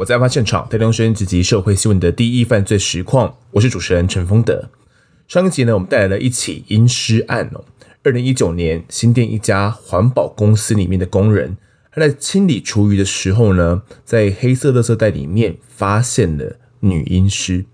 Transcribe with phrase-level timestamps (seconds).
[0.00, 4.70] 我在案发现场带动声及及社会新闻的第一犯罪实况，我是主持人陈丰德。
[5.28, 7.62] 上一集呢，我们带来了一起阴尸案哦。
[8.02, 11.54] 二零一九年，新店一家环保公司里面的工人，
[11.92, 17.66] 他在清理厨余的时候呢，在黑色垃圾袋里面发现了女阴尸。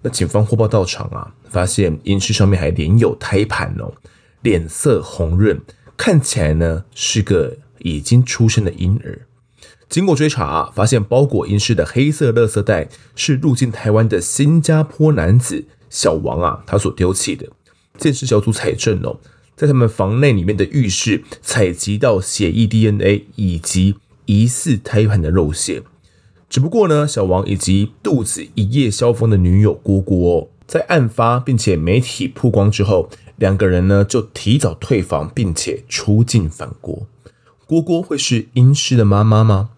[0.00, 3.92] 那警方获报到场啊，发现阴尸上面还连有胎盘哦，
[4.40, 5.60] 脸色红润，
[5.98, 9.26] 看起来呢是个已经出生的婴儿。
[9.88, 17.48] 经过追查，发现包裹阴尸的黑色垃圾袋是入境台湾的新加坡男子小王啊，他所丢弃的。
[17.96, 19.20] 鉴识小组采证哦，
[19.54, 23.94] 在他们房内里面的浴室采集到血液 DNA 以及
[24.26, 25.82] 疑似胎盘的肉屑。
[26.48, 37.06] 只不过呢，小王以及肚子一夜销风的女友郭郭，在案发并且媒体曝光之后，两个人呢就提早退房，并且出境返国。
[37.66, 39.70] 郭郭会是阴尸的妈妈吗？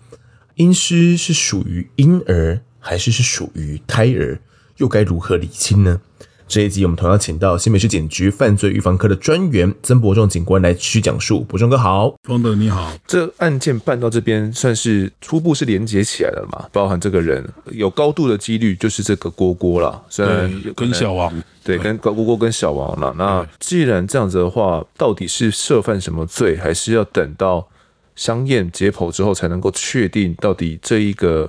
[0.56, 4.38] 阴尸是属于婴儿，还是是属于胎儿？
[4.78, 6.00] 又该如何理清呢？
[6.48, 11.40] 这一集我们同样请到新北市警局犯罪预防科的专员曾博仲警官来继续讲述。
[11.40, 12.90] 博仲哥好，方德你好。
[13.06, 16.66] 这案件办到这边，算是初步是连结起来了嘛？
[16.72, 21.30] 包含这个人有高度的几率就是这个郭郭了，虽然跟小王
[21.62, 23.14] 对，跟郭郭跟小王了。
[23.18, 27.68] 那既然这样子的话，到底是涉犯什么罪，还是要等到？
[28.16, 31.48] 相验解剖之后，才能够确定到底这一个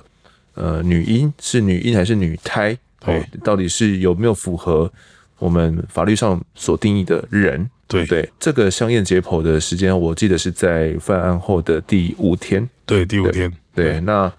[0.54, 4.92] 呃女婴是女婴还是女胎，对，到底是有没有符合
[5.38, 8.28] 我们法律上所定义的人，对对。
[8.38, 13.92] 这个相验解剖的时间，我记得是在犯案后的第五天，对，第五天，对。
[13.92, 14.32] 对，那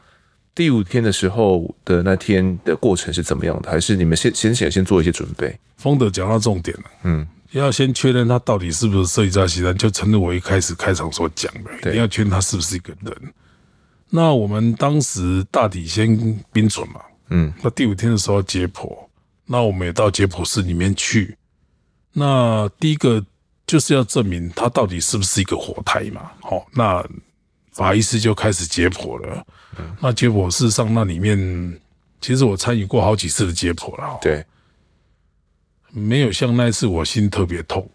[0.54, 3.72] 第五天的时候的那天的过程是怎么样的？
[3.72, 5.58] 还是你们先先先先做一些准备？
[5.78, 7.28] 丰德讲到重点了，嗯。
[7.52, 13.34] 要先确认他到底是不是设计诈欺犯，就承认我一开始开场所讲的，你要确认他是不是一个人。
[14.10, 18.96] 那我们当时大体先冰存嘛，嗯，那第五天的时候解剖，
[19.46, 21.38] 那我们也到解剖室里面去。
[22.14, 23.24] 那第一个
[23.68, 27.06] 就是要证明他到底是不是一个活胎嘛，好，那
[27.72, 29.46] 法医师就开始解剖了。
[30.02, 31.80] 那解剖室上那里面，
[32.20, 34.46] 其实我参与过好几次的解剖了，对。
[35.92, 37.90] 没有像那一次我心特别痛，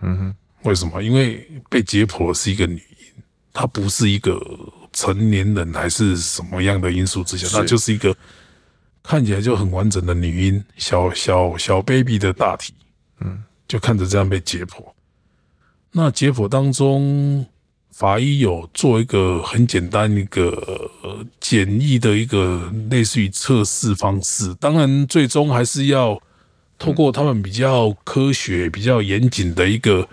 [0.00, 1.02] 嗯哼，为什么？
[1.02, 3.22] 因为被解剖的是一个女婴，
[3.52, 4.40] 她不是一个
[4.92, 8.16] 成年人，还是什么样的因素之下，那就是一个
[9.02, 12.72] 看起来就很完整的女婴，小小小 baby 的大体，
[13.20, 14.84] 嗯，就看着这样被解剖。
[15.90, 17.44] 那解剖当中，
[17.90, 20.90] 法医有做一个很简单一个
[21.40, 26.20] 简易的一个类似于测试方式，当然最终还是要。
[26.82, 30.08] 透过他们比较科学、比较严谨的一个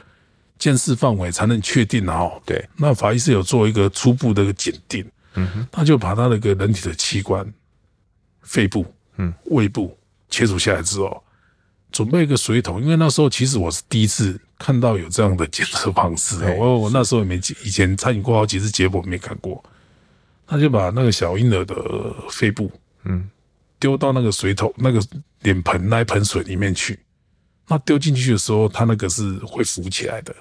[0.59, 2.39] 鉴识范围，才能确定哦。
[2.45, 5.03] 对，那法医是有做一个初步的检定，
[5.33, 7.43] 嗯哼，他就把他那个人体的器官，
[8.43, 8.85] 肺部、
[9.17, 9.97] 嗯，胃部
[10.29, 11.23] 切除下来之后，
[11.91, 19.63] 准备一个水桶，因为那时候其实我是第一次看到有这样的检测方式，我我那时候也没以前参与过好几次解剖，没看过，
[20.45, 21.75] 他就把那个小婴儿的
[22.29, 22.71] 肺部，
[23.05, 23.27] 嗯。
[23.79, 25.01] 丢到那个水桶、那个
[25.41, 26.99] 脸盆那一盆水里面去，
[27.67, 30.35] 那丢进去的时候，它那个是会浮起来的。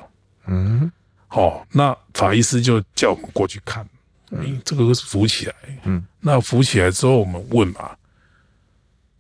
[0.47, 0.91] 嗯，
[1.29, 3.89] 好，那法医师就叫我们过去看，
[4.33, 5.55] 哎、欸，这个是浮起来。
[5.85, 7.91] 嗯，那浮起来之后，我们问嘛，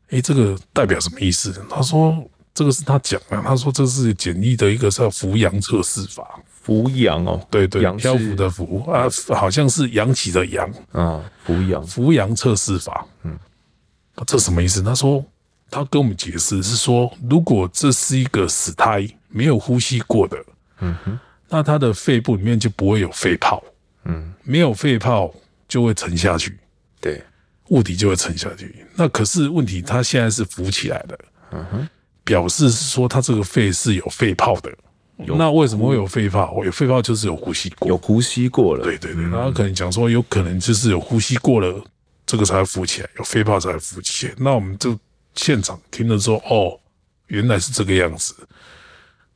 [0.08, 1.52] 哎、欸，这个代表什么意思？
[1.70, 6.40] 他说这个是他讲的，他说这是简易的一个叫浮扬测试法。
[6.62, 13.06] 浮扬哦，对对，漂浮的浮啊，好像是扬起的扬啊，浮扬浮扬测试法。
[13.22, 13.38] 嗯。
[14.26, 14.82] 这什么意思？
[14.82, 15.24] 他说，
[15.70, 20.36] 他跟我们解释是说，如果这是一个死胎，没有呼吸过的，
[20.80, 21.18] 嗯哼，
[21.48, 23.62] 那他的肺部里面就不会有肺泡，
[24.04, 25.32] 嗯，没有肺泡
[25.66, 26.58] 就会沉下去，
[27.00, 27.22] 对，
[27.68, 28.86] 物体就会沉下去。
[28.94, 31.18] 那可是问题，他现在是浮起来的，
[31.52, 31.88] 嗯哼，
[32.24, 34.70] 表示是说他这个肺是有肺泡的。
[35.36, 36.62] 那为什么会有肺泡？
[36.64, 38.84] 有肺泡就是有呼吸过，有呼吸过了。
[38.84, 41.84] 对对对，然后可能讲说，有可能就是有呼吸过了。
[42.28, 44.34] 这个才浮起来，有肺泡才浮起来。
[44.36, 44.97] 那我们就
[45.34, 46.78] 现场听了说，哦，
[47.28, 48.34] 原来是这个样子。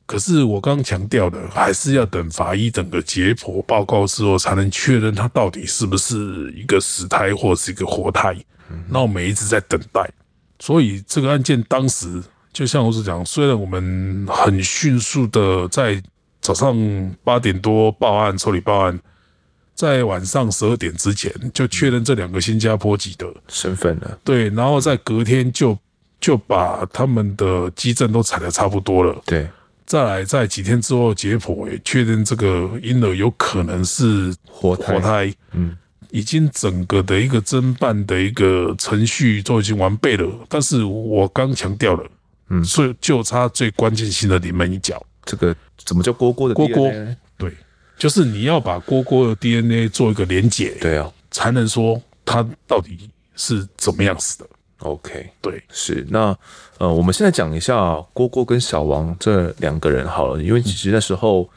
[0.05, 8.37] 可是我刚刚强调的，还是要等法医整个解剖报告之后，才能确认它到底是不是一个死胎或是一个活胎。
[8.87, 10.07] 那我们一直在等待。
[10.59, 15.99] 所以这个案件当时，就像我所讲，虽然我们很迅速的在
[16.41, 16.77] 早上
[17.23, 18.99] 八点多报案、处理报案。
[19.75, 25.77] 在晚上十二点之前就确认这两个新加坡籍的身份了，对，然后在隔天就
[26.21, 29.47] 就把他们的基证都采的差不多了，对，
[29.85, 35.75] 再来在几天之后解剖，也确认这个婴儿有可能是活胎，活胎，嗯，
[36.11, 42.05] 已经整个的一个侦办的一个程序都已经完备了，但是我刚强调了，
[42.49, 45.03] 嗯，所以就差最关键性的临门一脚。
[45.25, 45.55] 这个
[45.85, 46.67] 怎么叫锅锅的郭？
[46.67, 47.15] 对，
[48.03, 54.45] 就是你要把郭郭的 DNA 做一个连结，对啊，才能说他到底是怎么样死的。
[54.79, 56.37] OK，对，是那
[56.79, 61.49] 呃，我们现在讲一下郭郭跟小王这两个人好了，因为其实那时候。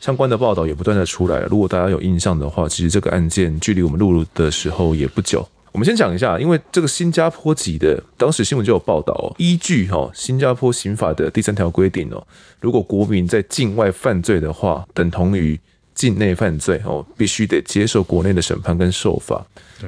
[0.00, 1.42] 相关的报道也不断的出来。
[1.42, 5.48] 如果大家有印象的话，其实这个案件距离我们录入的时候也不久。
[5.70, 9.32] 我们先讲一下，因为这个新加坡籍的，当时新闻就有报道哦。
[9.38, 12.26] 依据哈新加坡刑法的第三条规定哦，
[12.58, 15.56] 如果国民在境外犯罪的话，等同于
[15.94, 19.44] 境内犯罪哦，必须得接受国内的审判跟受罚。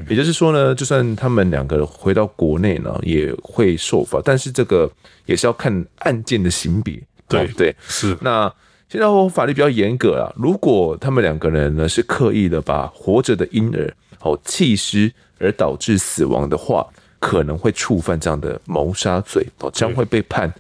[0.09, 4.91] 也就是说呢，就算他们两个回到国内呢，也会受罚，但是这个
[5.27, 7.01] 也是要看案件的刑别。
[7.29, 8.53] 对对，是那。
[8.87, 16.87] 新加坡法律比较严格啊，如果他们两个人呢是刻意的把活着的婴儿哦弃尸而导致死亡的话，
[17.19, 20.53] 可能会触犯这样的谋杀罪哦，将会被判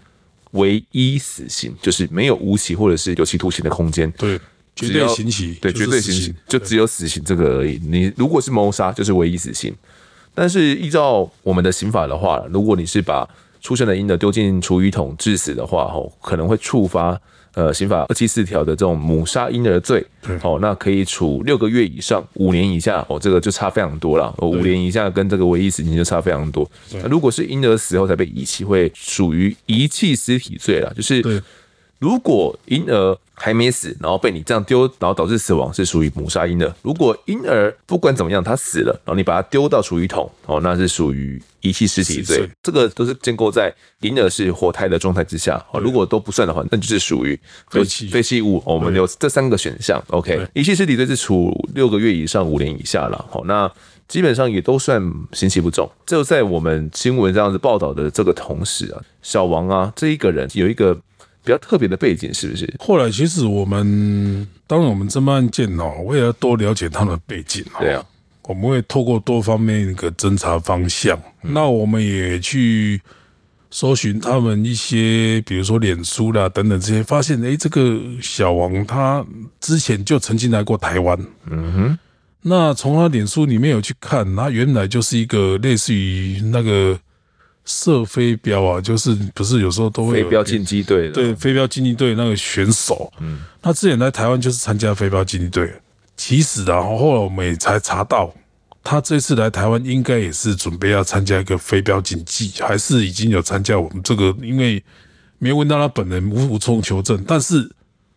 [0.53, 4.11] 唯一死刑，就是没有无期或者是有期徒刑的空间。
[4.13, 4.41] 对，
[4.77, 7.81] 绝对刑期，对，绝对刑期，就只有死刑这个而已。
[7.85, 9.73] 你如果是谋杀，就是唯一死刑。
[10.35, 13.29] 但是依照我们的刑法的话，如果你是把
[13.61, 17.21] 出生的婴儿丢进厨余桶致死的话，哦，可能会触发。
[17.55, 20.05] 呃，刑法二七四条的这种母杀婴儿罪，
[20.43, 24.35] 哦，那可以处六个月以上五年以下，哦，这个就差非常多了。
[24.39, 26.69] 哦，五年以下跟这个唯一死刑就差非常多。
[26.91, 31.41] 那如果是婴儿死后才被遗弃，会属于遗弃尸体罪了，就是。
[32.05, 36.71] 如果婴儿还没死，然后被你这样丢，然后导致死亡，是属于谋杀婴儿。
[36.83, 42.47] 如果婴儿不管怎么样，他死了，然后你把他丢到厨余桶，哦，那是属于遗弃尸体罪。
[42.63, 45.57] 这个都是建构在婴儿是活胎的状态之下。
[45.73, 47.41] 哦，如果都不算的话，那就是属于
[47.71, 48.63] 废弃废弃物。
[48.67, 49.99] 我们有这三个选项。
[50.09, 53.25] OK，遗弃尸体罪是处六个月以上五年以下了。
[53.31, 53.73] 好，那
[54.07, 55.03] 基本上也都算
[55.33, 55.91] 刑期不重。
[56.05, 61.01] 就在我们新闻这样子报道的这个同时啊，小王啊这一个人有一个。
[61.45, 62.75] 比较特别的背景是不是？
[62.79, 68.03] 后来其实我们，当然我们侦办案件哦，为了多了解他们的背景，对啊，
[68.45, 72.99] 我们会透过多方面一个侦查方向，那我们也去
[73.71, 79.23] 搜寻他们一些，比如说脸书啦等等这些，发现诶，这个小王他
[79.61, 81.19] 之前就曾经来过台湾，
[81.51, 81.99] 嗯哼，
[82.41, 86.99] 那从他脸书里面有去看，他原来就是一个类似于那个。
[87.65, 95.73] 射飞镖啊，就是不是有时候都会飞镖竞技队对飞镖竞技队那个选手，嗯，他之前来台湾就是参加飞镖竞技队。
[96.17, 98.33] 其实啊，后来我们也才查到，
[98.85, 104.83] 他这次来台湾应该也是准备要参加一个飞镖竞技，还是已经有参加我们这个，因为
[105.39, 107.25] 没问到他本人无无从求证。
[107.27, 107.69] 但是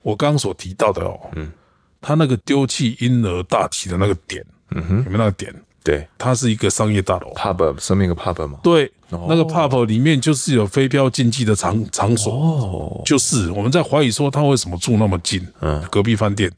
[0.04, 1.52] 我刚刚所提到的哦，嗯，
[2.00, 4.46] 他那个丢弃婴儿大体的那个点，
[4.76, 5.54] 嗯哼，有没有那个点？
[5.88, 8.60] 对，它是一个商业大楼，pub 上面一个 pub 嘛？
[8.62, 16.52] 对，那个 pub 里面就是有飞镖竞技的场场所，哦，就是我们在怀疑说他为什么住那么近，嗯，隔壁饭店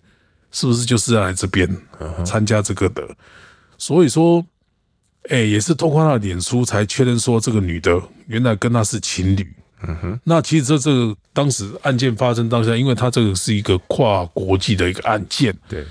[0.51, 1.69] 是不是就是来这边
[2.25, 3.07] 参加这个的？
[3.77, 4.43] 所以说，
[5.29, 9.47] 哎，也是通过他的脸书才确认说这个女的原来跟他是情侣，
[9.87, 10.19] 嗯哼。
[10.23, 15.85] 那其实这这个当时案件发生当下，因为他这个是一个跨国际的一个案件，对。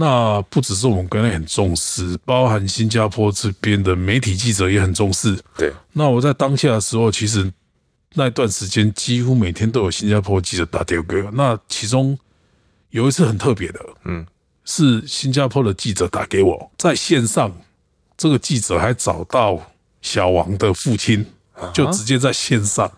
[0.00, 5.36] 那不只是我们国内很重视，包含新加坡这边的媒体记者也很重视。
[5.56, 7.52] 对，那我在当下的时候，其实
[8.14, 11.28] 那段时间几乎每天都有新加坡记者打电话给我。
[11.32, 12.16] 那其中
[12.90, 14.24] 有一次很特别的，嗯，
[14.64, 17.52] 是新加坡的记者打给我，在线上，
[18.16, 19.60] 这个记者还找到
[20.00, 21.26] 小王的父亲，
[21.74, 22.88] 就直接在线上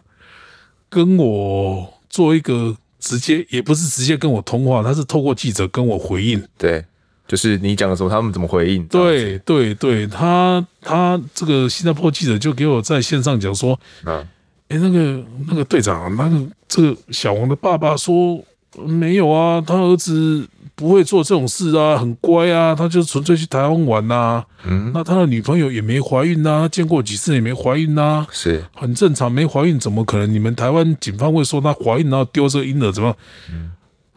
[0.91, 6.47] 跟我做一个直接，也不是直接跟我通话，他是透过记者跟我回应。
[6.59, 6.85] 对。
[7.31, 8.85] 就是你讲的时候，他们怎么回应？
[8.89, 14.27] 对对对，他他这个新加坡记者就给我在线上讲说，嗯，
[14.67, 18.43] 哎，那个那个队长，那个这个小王的爸爸说
[18.85, 20.45] 没有啊，他儿子
[20.75, 24.45] 不会做这种事啊，很乖啊，他就纯粹去台湾玩呐。
[24.65, 30.33] 嗯，那他的女朋友也没怀孕呐，见过几次也没怀孕呐，是很正常，没怀孕怎么可能？
[30.33, 33.15] 你们台湾警方会说他怀孕然后丢这个婴儿怎么？
[33.53, 33.71] 嗯。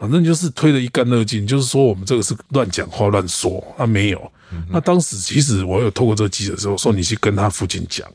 [0.03, 4.31] 反正就是推得一干二净，就是说我们这个是乱讲话乱说，他、啊、没有。
[4.69, 8.05] 那当时其实我有透过这个记者的时候说，你去跟他父亲讲，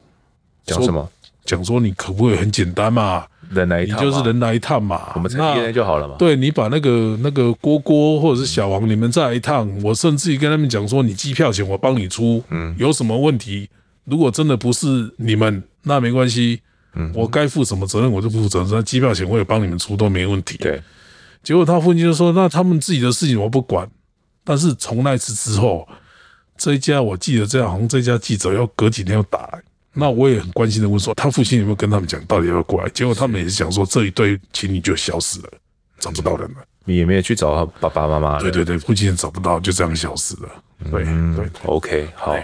[0.66, 1.10] 讲什么？
[1.46, 6.16] 讲说你可不可以很简单嘛，人来一趟，你就是人来一趟嘛，我们才一就好了嘛。
[6.18, 13.66] 对，你把那个那个郭郭或者是小王，你们再来一趟，我甚至于跟他们讲说，你机票钱我帮你出，嗯，有什么问题？
[14.04, 16.60] 如果真的不是你们，那没关系，
[16.94, 20.58] 嗯，我该负什么责任我就负责任，那机票钱我也帮你们出都没问题。
[20.58, 20.78] 对。
[21.48, 23.88] 结果他父亲就说：“那他们自己的事情我不管。”
[24.44, 25.88] 但是从那次之后，
[26.58, 29.62] 这一家我记得这样，好像这家记者要隔几天要打来，
[29.94, 32.88] 那我也很关心的问说，他父亲有没有跟他们讲到底要不要过来？
[32.90, 35.48] 结果他们也是讲说，这一对情侣就消失了，
[35.98, 38.38] 找不到人了，你也没有去找他爸爸妈妈。
[38.40, 40.50] 对对对，父亲也找不到，就这样消失了。
[40.90, 42.36] 对、嗯、对，OK，好。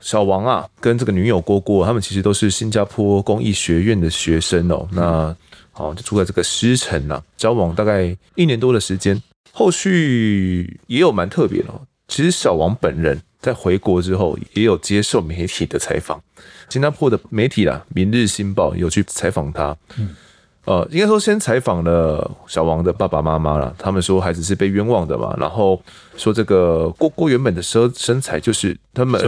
[0.00, 4.88] 小王啊，跟这个女友郭郭，他们其实都是新加坡工艺学院的学生哦。
[4.90, 5.36] 嗯、那
[5.72, 9.20] 好，就住在这个狮城呐，交往大概一年多的时间。
[9.50, 11.68] 后续也有蛮特别的。
[12.08, 16.22] 其实小王本人在回国之后，也有接受媒体的采访。
[16.68, 19.76] 新加坡的媒体啦，《明日新报》有去采访他。
[19.96, 20.14] 嗯。
[20.64, 25.82] 呃，应该说先采访了小王的爸爸妈妈了，他们说孩子是被冤枉的嘛，然后
[26.16, 29.20] 说这个郭郭原本的身身材就是他们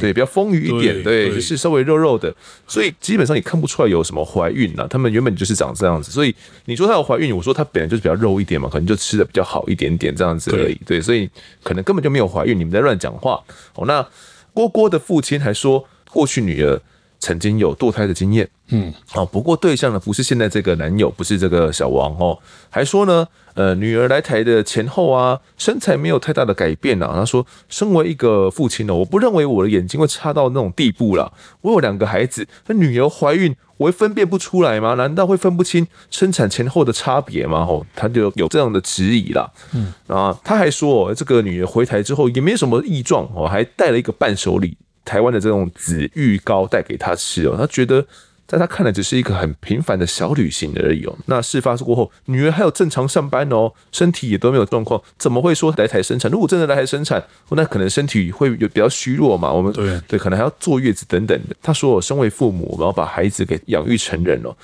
[0.00, 2.34] 对，比较丰腴一点，对，是稍微肉肉的，
[2.66, 4.88] 所以基本上也看不出来有什么怀孕了。
[4.88, 6.34] 他们原本就是长这样子，所以
[6.64, 11.30] 你说她有怀孕，我说她本来就是比较肉一点嘛，可能就吃的比较好一点点这样子而已，对，对，所以
[11.62, 13.40] 可能根本就没有怀孕，你们在乱讲话
[13.76, 13.86] 哦。
[13.86, 14.04] 那
[14.52, 16.80] 郭郭的父亲还说，过去女儿。
[17.24, 22.38] 曾经有堕胎的经验，嗯，哦，不过对象呢不是现在这个男友，不是这个小王哦，
[22.70, 27.12] 还说呢，呃，女儿来台的前后啊，身材没有太大的改变啊。
[27.14, 31.30] 他说，身为一个父亲呢，我不认为我的眼睛会差到那种地步啦。
[31.60, 34.94] 我有两个孩子，那女儿怀孕，我会分辨不出来吗？
[34.94, 37.66] 难道会分不清生产前后的差别吗？
[37.68, 39.50] 哦，他就有这样的质疑啦。
[39.74, 44.78] 嗯，啊，他还说，这个女儿回台之后也没什么异状哦，还带了一个伴手礼。
[45.04, 48.06] 台湾的这种紫玉糕带给他吃哦，他觉得
[48.52, 51.16] 在他看来只是一个很平凡的小旅行而已哦。
[51.24, 56.30] 那事发过后，女儿还有正常上班哦，身体也都没有状况，怎么会说来台生产？
[56.30, 59.50] 如果真的来台生产，那可能身体会有比较虚弱嘛。
[59.50, 61.56] 我们对对，可能还要坐月子等等的。
[61.62, 64.54] 他说：“我身为父母，我要把孩子给养育成人哦，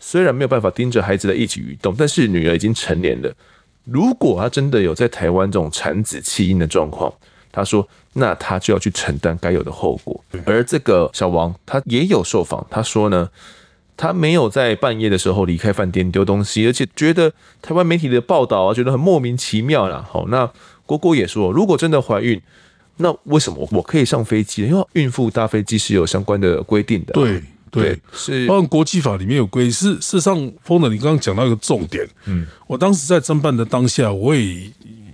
[0.00, 3.32] 虽然没有办法盯着孩子的一举一动，但是女儿已经成年了。
[3.84, 7.12] 如果她真的有在台湾这种产子弃婴的状况。”
[7.56, 13.30] 他说：“那他就要去承担该有的后果。”而这个小王他也有受访，他说呢，
[13.96, 17.32] 他没有在半夜的时候离开饭店丢东西，而且觉得
[17.62, 20.06] 台湾媒体的报道啊，觉得很莫名其妙啦。
[20.06, 20.52] 好，那
[20.84, 22.38] 郭郭也说，如果真的怀孕，
[22.98, 24.64] 那为什么我可以上飞机？
[24.64, 27.14] 因为孕妇搭飞机是有相关的规定的。
[27.14, 29.72] 对对，对，是，包括国际法里面有规定。
[29.72, 32.06] 是事实上，锋的你刚刚讲到一个重点。
[32.26, 34.70] 嗯，我当时在侦办的当下，我也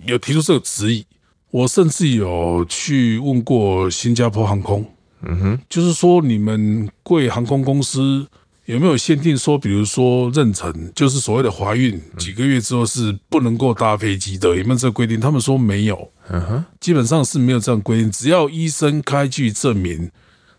[0.06, 1.06] 有提出这个质疑。
[1.52, 4.82] 我甚至有去问过新加坡航空，
[5.20, 8.26] 嗯哼，就是说你们贵航空公司
[8.64, 15.20] 有没有限定说，比如说妊娠，就是所谓的怀孕几个月之后是不能够搭飞机的，有没有这个规定？
[15.20, 20.10] 他们说没有，嗯哼，基本上是没有这样规定，只要医生开具证明，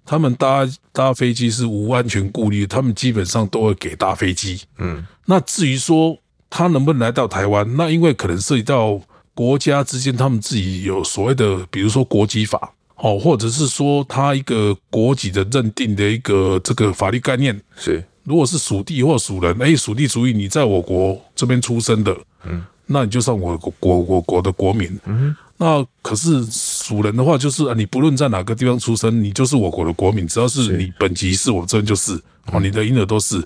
[0.06, 0.60] 他们搭
[0.92, 6.16] 搭飞机是无安全顾虑，他们基本上都会给搭飞机，嗯，那至于说
[6.52, 9.02] 他能不能来到台湾，那因为可能涉及到。
[9.36, 17.60] 国家之间，他们自己有所谓的，比如说国籍法，哦，或者是说他一个国籍的认定的一个这个法律概念。
[17.76, 32.14] 是，如果是属地或属人，哎，属地属于你在我国这边出生的，嗯，那你就算我国国国国的国民，嗯，那可是属人的话，就是你不论在哪个地方出生，你就是我国的国民，只要是你本籍是我这边就是，
[32.52, 33.44] 哦，你的婴儿都是，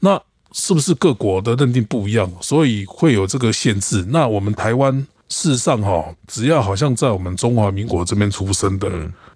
[0.00, 0.18] 那
[0.52, 4.06] 是不是各国的认定不一样，所以会有这个限制？
[4.08, 5.06] 那我们台湾。
[5.28, 8.90] 事实上，哈，只要好像在我们中华民国这边出生的，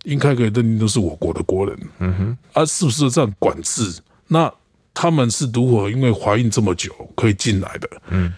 [0.05, 1.79] 应该可以认定都是我国的国人。
[1.99, 4.01] 嗯哼，啊，是不是这样管制？
[4.27, 4.53] 那
[4.95, 7.89] 他们是如何因为怀孕这么久可以进来的？
[8.09, 8.33] 嗯，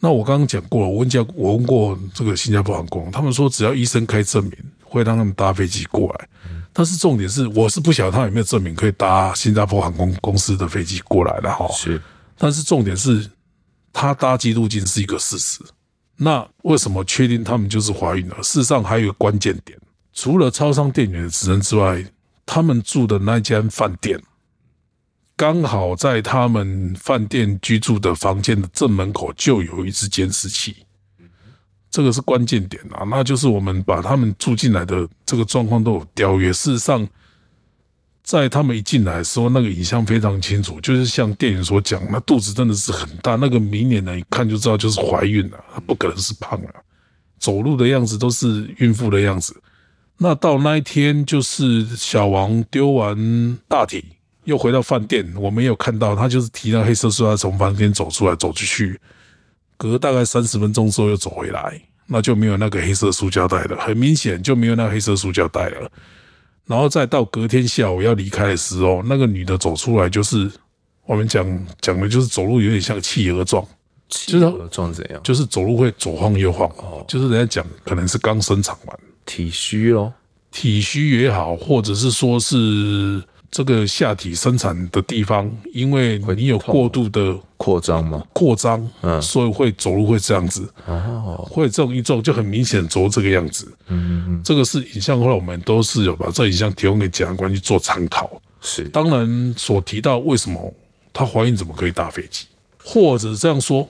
[0.00, 6.28] 那我刚刚讲过了，我问家我问过这个新加坡航空，他们说只要医生开证明，会让他们搭飞机过来。
[6.74, 11.66] 但是重点是，我是不晓得他有没有证明可以搭新加坡航空公司的飞机过来的哈。
[11.72, 12.00] 是，
[12.36, 13.28] 但是重点是，
[13.92, 15.60] 他搭机入境是一个事实。
[16.20, 18.36] 那为什么确定他们就是怀孕了？
[18.42, 19.78] 事实上还有个关键点，
[20.12, 22.04] 除了超商店员的指认之外，
[22.44, 24.20] 他们住的那间饭店，
[25.36, 30.84] 刚好在他们饭店居住的房间的正门口就有一支监视器，
[31.90, 33.04] 这个是关键点啊！
[33.08, 37.08] 那就是我们把他们住进来的这个状况都有调阅，事实上。
[38.28, 46.68] 在他们一进来的时候，那个影像非常清楚，就是像电影所讲，那肚子真的是很大，那个明眼人一看就知道就是怀孕了，不可能是胖了，
[47.38, 49.58] 走路的样子都是孕妇的样子。
[50.18, 54.04] 那到那一天，就是小王丢完大体，
[54.44, 59.00] 又回到饭店，我没有看到他，就是提那黑色塑料从房间走出来，走出去，
[59.78, 65.90] 隔大概三十分钟之后又走回来，那就没有那个黑色塑胶袋了，很明显就没有那个黑色塑胶袋了。
[66.68, 70.48] 然后再到隔天下午要离开的时候，那个女的走出来，就是
[71.06, 73.66] 我们讲讲的，就是走路有点像企鹅状，
[74.10, 75.20] 企鹅状怎样？
[75.24, 80.12] 就是走路会左晃右晃，哦，就是人家讲可能是刚生产完，体虚咯。
[80.50, 98.30] 体虚也好，或者是说是这个下体生产的地方，因为你有过度的扩张嘛，扩张，嗯，所以会走路会这样子，哦，会这种一种就很明显走这个样子，嗯嗯，这个是影像，后来我们都是有把这影像提供给检察官去做参考。
[98.60, 100.72] 是，当然所提到为什么
[101.12, 102.46] 她怀孕怎么可以搭飞机，
[102.84, 103.88] 或者这样说，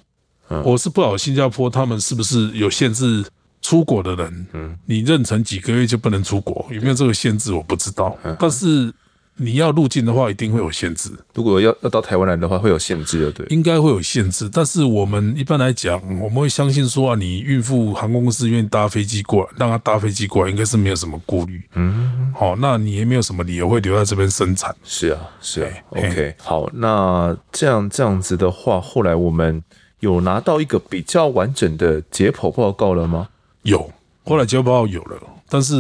[0.50, 3.25] 嗯，我是不知道新加坡他们是不是有限制。
[3.61, 7.53] 出国的人，嗯，你妊娠几个月就不能出国，有没有这个限制？
[7.53, 8.17] 我不知道。
[8.38, 8.91] 但是
[9.40, 11.11] 你要入境的话，一定会有限制。
[11.33, 13.47] 如果要要到台湾来的话，会有限制的，对？
[13.49, 14.50] 应该会有限制。
[14.52, 21.62] 但是我们一般来讲，我们会相信说啊，你孕妇航空公司愿意搭飞机过来，让她搭飞机过来，应该是没有什么顾虑。
[21.75, 24.75] 嗯，好，那你也没有什么理由会留在这边生产。
[24.83, 25.71] 是啊，是啊。
[25.90, 29.62] OK，好，那这样这样子的话，后来我们
[30.00, 33.28] 有拿到一个比较完整的解剖报告了吗？
[33.62, 33.90] 有，
[34.25, 35.16] 后来解剖报告有了，
[35.49, 35.76] 但是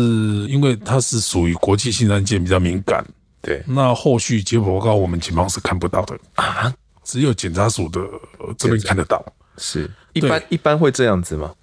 [0.48, 3.04] 因为它是属于国际性案件，比较敏感，
[3.40, 6.72] 对，那后续解剖报告我们警方是看不到的啊，
[7.04, 8.00] 只有检察署的
[8.58, 9.24] 这边看得到。
[9.56, 11.54] 是，一般一般会这样子吗？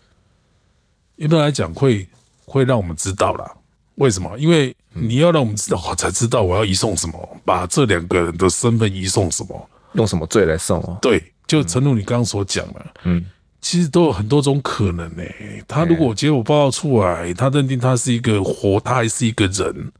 [1.15, 2.07] 一般来讲会
[2.45, 3.51] 会让我们知道啦。
[3.95, 4.37] 为什么？
[4.37, 10.97] 因为你要让我们知道，我才知道我要移送什么，把这两个人的身份移送什么，用什么罪来送哦？
[11.01, 13.25] 对，就诚如你刚刚所讲的，嗯。
[13.61, 15.23] 其实都有很多种可能呢。
[15.67, 19.91] 他如果结果报告出来，他认定他是一个活，他还是一个人，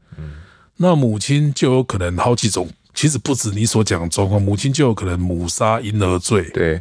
[0.76, 2.68] 那母亲就有可能好几种。
[2.94, 6.80] 其实不止你所讲的状况，母亲就有可能母杀婴儿罪，对，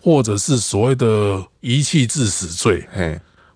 [0.00, 2.86] 或者是所谓的遗弃致死罪，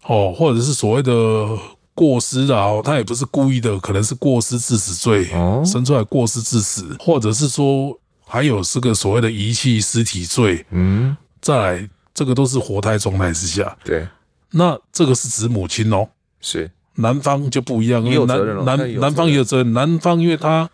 [0.03, 1.49] 哦，或者是所谓的
[1.95, 5.63] 过失啊，他也不是故意的，可能是过失致死罪，哦。
[5.65, 11.89] 生出来过失致死，或者是说还有是个所谓的遗弃尸体罪，嗯，再来。
[12.17, 14.07] 这个都是活胎状态之下，对，
[14.53, 16.07] 那这个是指母亲哦，
[16.41, 20.69] 是男方就不一样，因为男男男方也有责任，男方因为他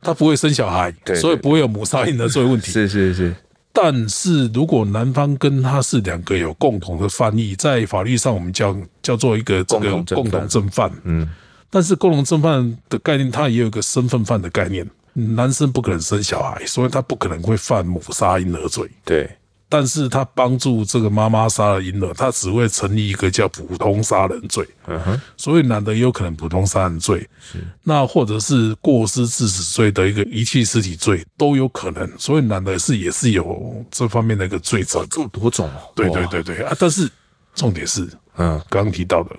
[0.00, 3.34] 他不会生小孩，对，所以不会有母杀婴儿这个问题，是是是。
[3.72, 11.28] 但是如果男方跟他是两个有共同的犯意，在法律上我们叫叫做一个这个共同正犯，嗯，
[11.70, 19.28] 但是共同正犯的概念，它也有一个身份犯的概念，男生不可能生小孩，所以他不可能会犯母杀婴儿罪，对。
[19.76, 24.64] 但是他帮助这个妈妈杀了婴儿，他只会成立一个叫普通杀人罪。
[24.86, 32.08] 嗯哼，所以男的也有可能普通杀人罪，是那或者是过失致死罪的一个遗弃尸体罪都有可能。
[32.16, 35.04] 所以男的是也是有这方面的一个罪责。
[35.10, 35.90] 这么多种哦？
[35.96, 36.72] 对对对对啊！
[36.78, 37.10] 但是
[37.56, 39.30] 重点是，嗯，刚刚提到的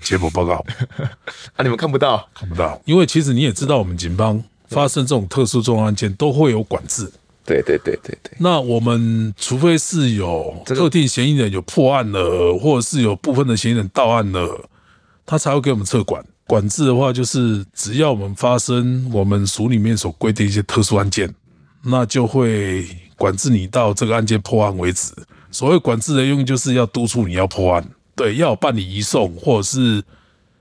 [0.00, 0.64] 结果报告
[1.56, 7.10] 啊，你们看不到，看不到，因为其实你也知道，我们警方发生这种特殊重案件都会有管制。
[7.44, 14.68] 对对对对对，那我们除非是有特定嫌疑人有破案了，或者是有部分的嫌疑人到案了，
[15.26, 16.24] 他才会给我们撤管。
[16.46, 21.34] 管制的话，就是只要我们发生我们署里面所规定一些特殊案件，
[21.82, 25.12] 那就会管制你到这个案件破案为止。
[25.50, 30.02] 所谓管制的用意，就是要督促你要破案，对，要办理移送或者是。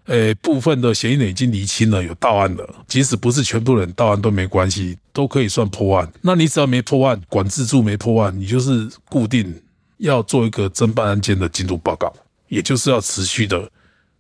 [0.07, 2.69] 诶，部分的嫌疑人已经厘清了，有到案了。
[2.87, 6.11] 即使不是全部人到案都没关系，都可以算破案。
[6.21, 9.61] 那你只要没破案，管制住没破案，你就是固定
[9.99, 12.13] 要做一个侦办案件的进度报告，
[12.49, 13.69] 也就是要持续的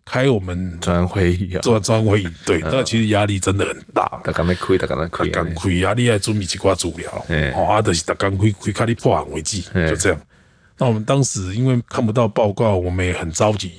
[0.05, 2.29] 开我们专案会议，做专案会议。
[2.45, 4.21] 对，那其实压力真的很大。
[4.23, 7.25] 他刚没亏，他刚刚亏，刚亏压力还准备几挂资料。
[7.55, 10.21] 哦，啊，就是他刚亏亏开你破案为止，就这样。
[10.77, 13.71] 那我们当时因为看不到报告，我们也很着急。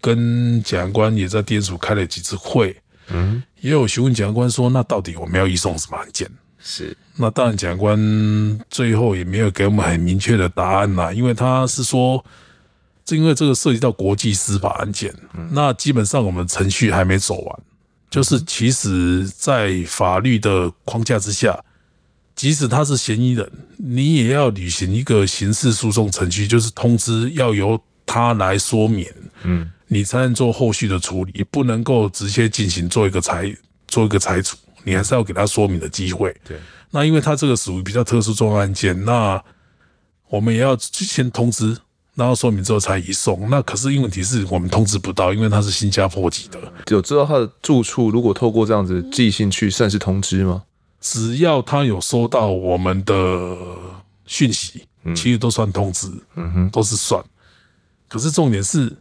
[0.00, 2.74] 跟检察官也在地检署开了几次会，
[3.08, 6.28] 嗯，也有询问检察官说，那到底我们要移送什么案件？
[6.58, 12.24] 是，那当然检察官最后也没有给我们很明确的答案啦，因为他是说，
[13.04, 15.14] 这因为这个涉及到国际司法案件，
[15.52, 17.60] 那基本上我们程序还没走完，
[18.10, 21.58] 就是其实在法律的框架之下，
[22.34, 29.06] 即使他是嫌疑人，你也要履行一个刑事诉讼程序，就是通知要由他来说明，
[29.42, 29.70] 嗯。
[29.92, 33.52] 你才能做后续的处理，不能够直接进行做一个裁
[33.88, 36.32] 做一个裁处，你还是要给他说明的机会。
[36.46, 36.56] 对，
[36.92, 39.42] 那因为他这个属于比较特殊重案件，那
[40.28, 41.76] 我们也要先通知，
[42.14, 43.50] 然后说明之后才移送。
[43.50, 48.10] 那可是因为问题是我们通知不到，因为他是新加坡籍的，有知道他的住处。
[48.10, 50.62] 如果透过这样子寄信去，算是通知吗？
[51.00, 53.56] 只要他有收到我们的
[54.24, 57.20] 讯息，其实都算通知，嗯哼，都是算。
[58.08, 58.96] 可是重点是。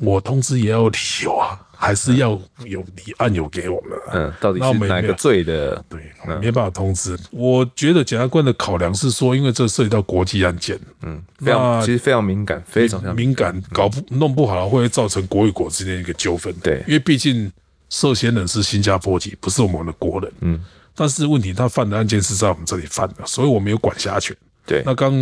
[0.00, 2.30] 我通知也要有理由啊，还是要
[2.64, 3.98] 有理案有给我们。
[4.12, 5.84] 嗯，到底是哪个罪的？
[5.88, 6.00] 对，
[6.40, 7.18] 没办法通知。
[7.30, 16.54] 我觉得检察官的考量是说，因为这涉及到国际案件，嗯，非常其实非常敏感，非常敏感，搞不弄不好会造成国与国之间一个纠纷。
[16.62, 17.50] 对，因为毕竟
[17.88, 20.32] 涉嫌人是新加坡籍，不是我们的国人。
[20.40, 20.60] 嗯，
[20.94, 24.36] 但是问题他犯的案件是在我们这里犯的，所以我们有管辖权。
[24.66, 25.12] 对，那刚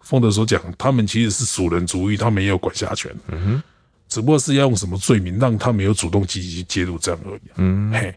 [0.00, 3.10] 丰德所讲，他们其实是属人主义，他们也有管辖权。
[3.28, 3.62] 嗯哼，
[4.12, 7.40] 只不过是要用什么罪名让他没有主动积极去介入这样而已。
[7.56, 8.14] 嗯，嘿。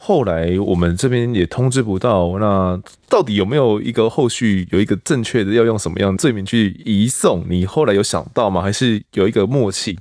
[0.00, 7.44] 后来我们这边也通知不到，那到底有没有一个后续有一个正确的要用什么样的罪名去移送？
[7.48, 8.62] 你后来有想到吗？
[8.62, 9.98] 还是有一个默契？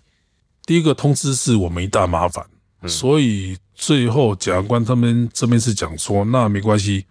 [0.65, 2.45] 第一个通知是我们一大麻烦，
[2.83, 7.05] 嗯、所以最后检察官他们这边是讲说，那没关系，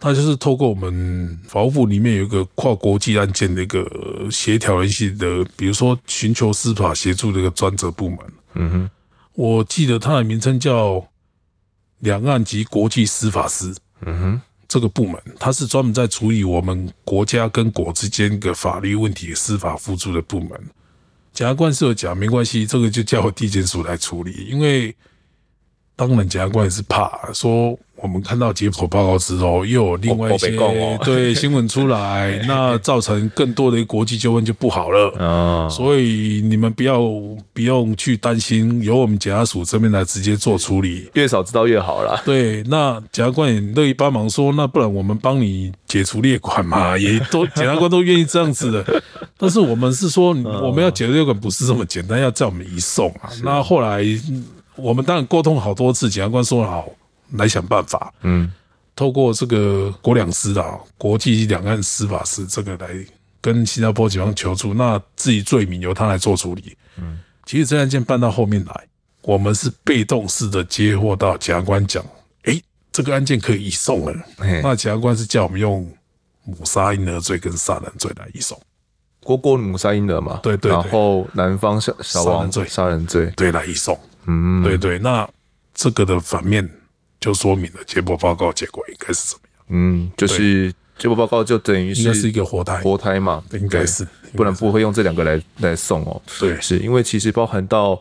[0.00, 3.86] 他就是透过我们法务部里面有一个跨国际案件的一个
[4.30, 8.18] 协调联系的，比如说寻求司法协助的一个专责部门。
[8.54, 8.90] 嗯哼，
[9.34, 11.06] 我记得它的名称叫。
[12.02, 20.50] 两岸及国际司法司，嗯哼，这个部门它是专门在处理我们国家跟国之间的法律问题、司法辅助的部门。
[21.34, 24.96] 检察官是有讲，没关系，这个就交我地检署来处理，因为
[25.94, 27.78] 当然检察官也是怕说。
[28.02, 30.56] 我们看到解剖报告之后，又有另外一些
[31.04, 35.68] 对 新闻出来， 那造成更多的国际纠纷就不好了。
[35.68, 37.00] 所以你们不要
[37.52, 42.20] 不用去担心，由我们检察署这边来直接做处理，越少知道越好啦。
[42.24, 49.02] 对，那检察官也乐意帮忙说，那不然我们帮你解除列管嘛， 也都检察官都愿意这样子的。
[49.36, 50.28] 但是我们是说，
[50.62, 53.28] 我们要解除列管不是这么简单，要叫我们移送啊。
[53.42, 54.04] 那后来
[54.76, 56.86] 我们当然沟通好多次，检察官说好。
[57.32, 58.52] 来想办法，嗯，
[58.96, 62.88] 透过这个国两司啊，国际两岸司法司这个来
[63.40, 68.86] 跟新加坡警方求助，那自己罪名由他来做处理，嗯，其实这案件办到后面来，
[69.22, 72.04] 我们是被动式的接获到检察官讲，
[72.44, 72.62] 诶，
[72.92, 74.14] 这个案件可以移送了，
[74.62, 75.90] 那检察官是叫我们用
[76.44, 78.60] 母杀婴儿罪跟杀人罪来移送，
[79.22, 83.32] 国国母杀婴儿嘛，对，对对，然后男方小小王杀人罪，杀人罪。
[83.36, 85.26] 对来移送，嗯，对对，那
[85.72, 86.68] 这个的反面。
[87.20, 89.64] 就说明了解剖报告结果应该是怎么样？
[89.68, 96.20] 嗯，就是解剖报告就等于是应该是一个活胎，活胎嘛，应该是，不然不会用这两个来来送哦。
[96.38, 98.00] 对，是因为其实包含到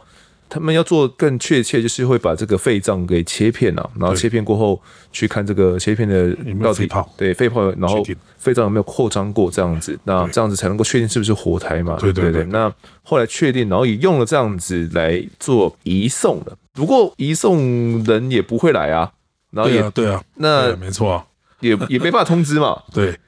[0.49, 4.81] 他们要做更确切，就是会把这个肺脏给切片啊，然后切片过后
[5.11, 8.03] 去看这个切片的到底对肺泡，然后
[8.37, 11.97] 肺脏有没有扩张过这样子，那这样子才能够确定是不是活胎嘛？
[11.99, 12.43] 对对对。
[12.45, 16.57] 那后来确定，然后也用了这样子来做移送的。
[16.73, 19.11] 不过移送人也不会来啊，
[19.51, 21.25] 然后也对啊，那没错啊，
[21.59, 22.81] 也 也没办法通知嘛。
[22.91, 23.19] 对，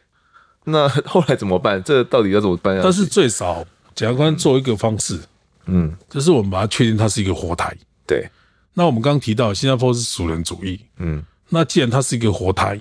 [0.64, 1.84] 那后来怎么办？
[1.84, 2.82] 这到底要怎么办啊？
[2.84, 5.20] 但是最少检察官做一个方式，
[5.65, 7.76] 嗯，就是我们把它确定它是一个活胎。
[8.06, 8.28] 对，
[8.74, 12.80] 那我们刚刚提到新加坡是属人主义，嗯，那既然它是一个活胎，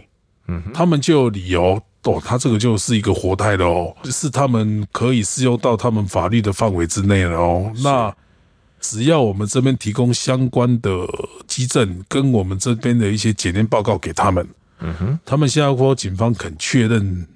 [0.48, 8.14] 嗯哼，他们就有理由哦，他这个就是一个活胎的哦，是他们可以适用到他们法律的范围之内了哦，那。
[8.82, 11.06] 只要我们这边提供相关的
[11.46, 17.28] 基证，跟我们这边的一些检验报告给他们，嗯哼，他们新加坡警方肯确认，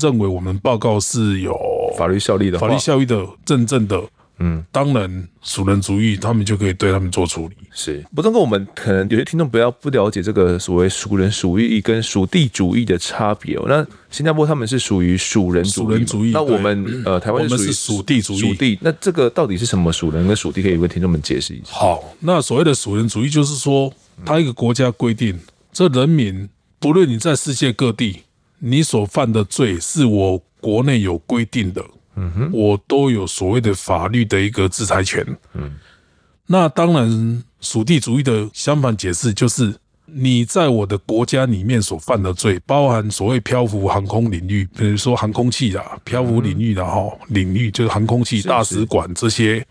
[0.00, 1.54] 认为我们报告是有
[1.98, 4.02] 法律效力的，法律效力的认证的。
[4.40, 7.56] 嗯，当然，属人主义，他们就可以对他们做处理。
[7.72, 13.64] 是，不过跟我们可能有些听众不要不了解这个所谓属人属义跟属地主义的差别哦。
[13.66, 18.38] 那新加坡他们是属于属人属人主义，那我们呃台湾是属地主义。
[18.38, 20.62] 属地，那这个到底是什么属人跟属地？
[20.62, 21.72] 可以为听众们解释一下。
[21.72, 23.92] 好，那所谓的属人主义，就是说，
[24.24, 25.36] 他一个国家规定，
[25.72, 26.48] 这人民
[26.78, 28.22] 不论你在世界各地，
[28.60, 31.84] 你所犯的罪是我国内有规定的。
[32.18, 35.24] 嗯哼，我都有所谓的法律的一个制裁权。
[35.54, 35.70] 嗯，
[36.46, 39.74] 那当然，属地主义的相反解释就是，
[40.06, 49.64] 你在我的国家里面所犯的罪，包含所谓漂浮航空领域，比如说航空器啊，漂浮领域的哈领域，就是航空器、大使馆这些，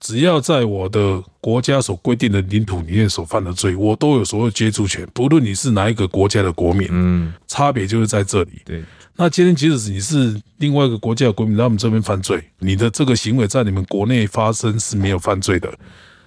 [0.00, 6.88] 只要在我的国家所规定的领土里面所犯的罪，我都有所有接触权，不论你是哪一个国家的国民。
[6.90, 8.62] 嗯，差别就是在这里。
[8.64, 8.82] 对。
[9.16, 15.72] 那今天，即使你是另外一个国家的国民，在我们这边犯罪，你的这个行为在你们国内发生是没有犯罪的。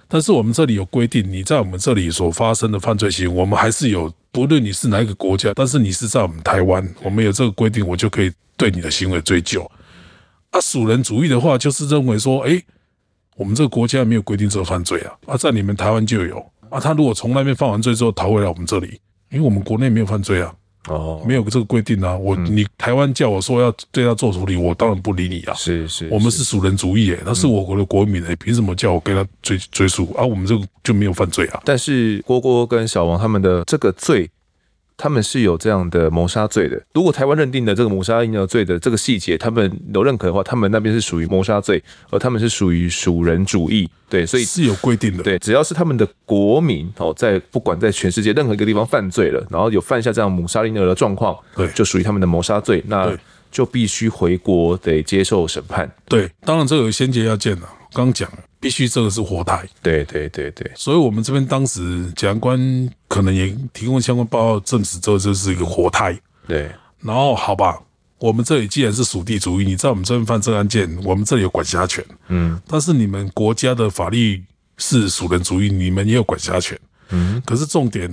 [0.08, 9.70] 但是我们这里有规定，你在我们这里所发生的犯罪行为，我们还是有，不论你是哪一个国家，但是你是在我们台湾，我们有这个规定，我就可以对你的行为追究。
[10.48, 12.58] 啊，属人主义的话，就是认为说，哎，
[13.36, 16.38] 我们这个国家没有规定这个犯罪啊，啊，在你们台湾就有
[16.70, 16.80] 啊。
[16.80, 18.98] 他如果从那边犯完罪之后逃回来我们这里，
[19.30, 20.54] 因为我们国内没有犯罪啊。
[20.88, 22.16] 哦，没有这个规定啊！
[22.16, 25.54] 我你台湾叫我说要对他做处理，我当然不理你啊！
[25.54, 30.24] 是是，我们是属人主义诶，他是我国的国民诶，凭什么叫我跟他追追诉啊？
[30.24, 31.60] 我们这个就没有犯罪啊！
[31.64, 34.28] 但是郭郭跟小王他们的这个罪
[34.98, 36.78] 他们是有这样的谋杀罪的。
[36.92, 43.88] 如果台湾认定的这个谋杀婴儿罪的这个细节，他们有认可的话，他们那边是属于谋杀罪，而他们是属于属人主义。
[44.10, 45.22] 对，所以是有规定的。
[45.22, 53.16] 对，只要是他们的国民哦，在不管在全世界任何一个地方犯罪了，然后有犯下这样谋杀婴儿的状况，对，就属于他们的谋杀罪，那
[53.52, 55.88] 就必须回国得接受审判。
[56.06, 57.68] 对，当然这个有先决要件了。
[57.92, 58.28] 刚讲
[58.60, 59.66] 必须这个是活态。
[59.82, 60.70] 对对对对。
[60.74, 66.18] 所以我们这边当时检察官可能也提供相关报告证实，这就是一个活态。
[66.46, 67.78] 对，然后好吧。
[68.20, 74.42] 我们这里既然是属地主义，你在我们这边犯这个案件，我们这里有管辖权，嗯，但是你们国家的法律
[74.76, 76.76] 是属人主义，你们也有管辖权，
[77.10, 78.12] 嗯，可是重点，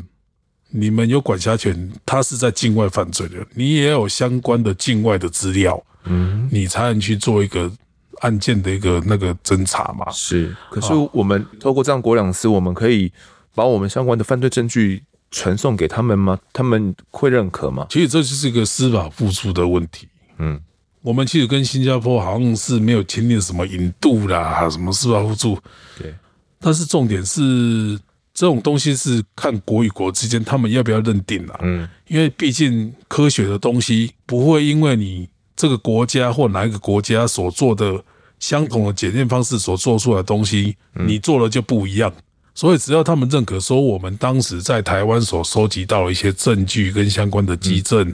[0.70, 7.72] 你们有管辖权，他是在境外犯罪的，你也有相关的境外的资料，嗯，你才能去做一个
[8.22, 10.10] 案件的一个那个侦查嘛。
[10.12, 13.12] 是，可是我们透过这样国两司，我们可以
[13.54, 15.04] 把我们相关的犯罪证据。
[15.32, 16.40] 传送给他们吗？
[16.54, 17.86] 他们会认可吗？
[17.90, 20.08] 其实这就是一个司法付出的问题。
[20.38, 20.58] 嗯，
[21.02, 25.60] 我们其实跟新加坡好像是没有签订什么引渡啦，什么司法互助。
[26.00, 26.16] 对，
[26.60, 28.00] 但是重点是
[28.34, 31.60] 这种东西是看国与国之间他们要不要认定啦。
[31.64, 38.04] 嗯，因为毕竟科学的东西不会因为你这个国家或哪一个国家所做的
[38.40, 42.12] 相同的检验方式所做出来的东西，你做了就不一样。
[42.54, 48.14] 所以，只要他们认可说，我们当时在台湾所收集到了一些证据跟相关的基证，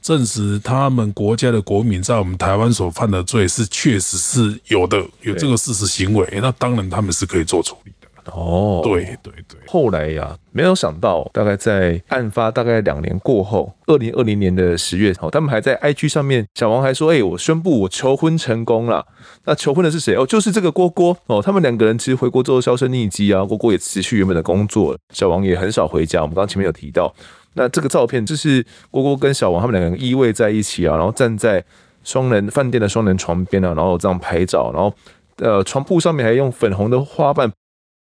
[0.00, 7.92] 证实他们国家的国民在我们台湾所犯的罪是确实是有的，有这个事实行为，那当然他们是可以做处理。
[8.32, 19.06] 哦，对对对，后来呀、啊，没有想到，大概在案发大概两年过后，二零二零年的十月，哦，他们还在 IG 上面，小王还说：“哎、欸，我宣布我求婚成功了。”
[19.44, 20.14] 那求婚的是谁？
[20.14, 21.42] 哦，就是这个郭郭哦。
[21.42, 26.22] 他们两个人其实回国之后销声匿迹啊，郭郭也辞去原本的工作，小王也很少回家。
[26.22, 27.14] 我们刚刚前面有提到，
[27.52, 31.62] 那这个照片就是郭郭跟小王他们两个人依偎在一起啊，然后站在
[32.02, 34.94] 双人饭店的双人床边啊，然后这样拍照，然后
[35.36, 37.52] 呃，床铺上面还用粉红的花瓣。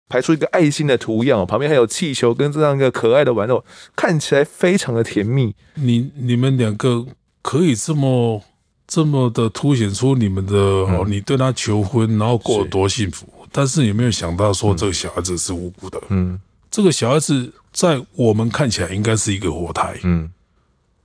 [0.10, 3.64] 排出一个爱心的图样，旁边还有气球跟这样一个可爱的玩偶，
[3.96, 5.56] 看起来非常的甜蜜。
[5.76, 7.06] 你你们两个
[7.44, 8.44] 可以这么
[8.88, 13.28] 这么的凸显出你们的哦，你对他求婚，然后过得多幸福。
[13.52, 16.02] 但是有没有想到说这个小孩子是无辜的？
[16.10, 16.40] 嗯，
[16.72, 20.00] 这个小孩子在我们看起来应该是一个活胎。
[20.04, 20.32] 嗯，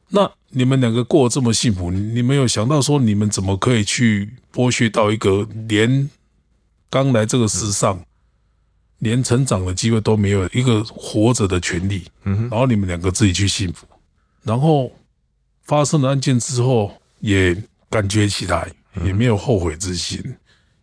[0.09, 6.09] 那你们两个过得这么幸福，你没有想到说你们怎么可以去剥削到一个连
[6.89, 8.01] 刚来这个世上。
[8.99, 12.05] 连成长的机会都没有，一个活着的权利。
[12.25, 13.87] 嗯，然后你们两个自己去幸福，
[14.43, 14.91] 然后
[15.63, 17.57] 发生了案件之后，也
[17.91, 18.71] 感觉起来
[19.05, 20.23] 也没有后悔之心，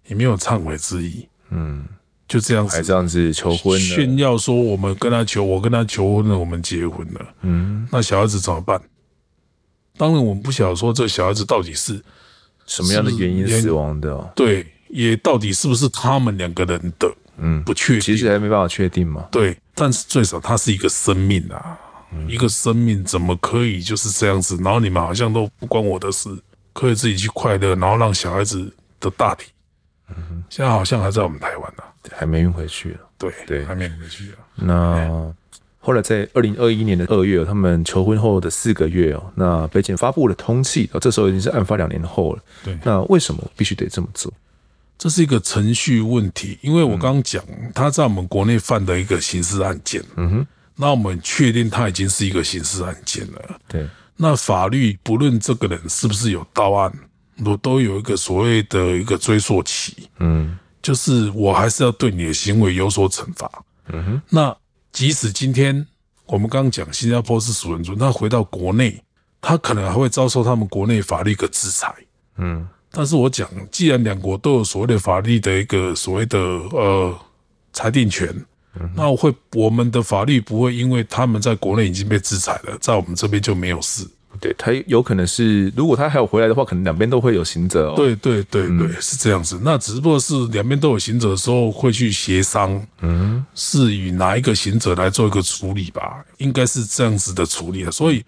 [0.07, 1.27] 也没有忏悔之意。
[1.49, 1.85] 嗯，
[2.27, 7.35] 就这样子，还这样子求婚，炫耀说我们跟他求，我跟他求婚了，我们结婚了。
[7.41, 8.81] 嗯，那小孩子怎么办？
[9.97, 12.01] 当然，我们不晓得说这小孩子到底是
[12.65, 14.31] 什么样的原因死亡的。
[14.35, 17.13] 对，也到底是不是他们两个人的？
[17.43, 19.27] 嗯，不确定，其实还没办法确定嘛。
[19.31, 21.77] 对，但是最少它是一个生命啊，
[22.13, 24.55] 嗯、一个生命怎么可以就是这样子？
[24.63, 26.29] 然后你们好像都不关我的事，
[26.71, 29.51] 可以自己去快乐，然后让小孩子的大体，
[30.09, 32.99] 嗯哼，现在好像还在我们台湾呢、啊，还没运回去了。
[33.17, 34.37] 对对，还没运回去啊。
[34.55, 35.33] 那
[35.79, 42.43] 后来在二零二一年的二月，他们求婚后的四个月哦，那北检发布了通缉，这时候已经是案发两年后了。
[42.63, 44.31] 对，那为什么必须得这么做？
[45.01, 56.93] 这是一个程序问题，因为我刚刚讲他在我们国内犯的一个刑事案件，嗯哼，那我们确定他已经是一个刑事案件了，对，那法律不论这个人是不是有到案，
[57.43, 63.49] 我都有一个所谓的一个追溯期，嗯，就是我还是要对你的行为有所惩罚，
[63.87, 64.55] 嗯哼，那
[64.91, 65.83] 即使今天
[66.27, 69.03] 我们刚刚讲新加坡是属人主义，那回到国内，
[69.41, 71.91] 他可能还会遭受他们国内法律的制裁，
[72.37, 72.67] 嗯。
[72.91, 77.17] 但是我讲，既然两国都有所谓的法律的一个所谓的呃
[77.71, 78.27] 裁定权，
[78.79, 84.05] 嗯、那我会我们的法律不会因为他们在国内已经被制裁了，在我们这边就没有事。
[84.39, 87.95] 对，他有可能是，如果他还有回来的话，可能两边都会有行者哦。
[87.95, 89.59] 对对对对，嗯、是这样子。
[89.61, 96.23] 那只不过是两边都有行者的时候会去协商，嗯，是与哪一个行者来做一个处理吧？
[96.37, 97.91] 应该是这样子的处理的。
[97.91, 98.23] 所以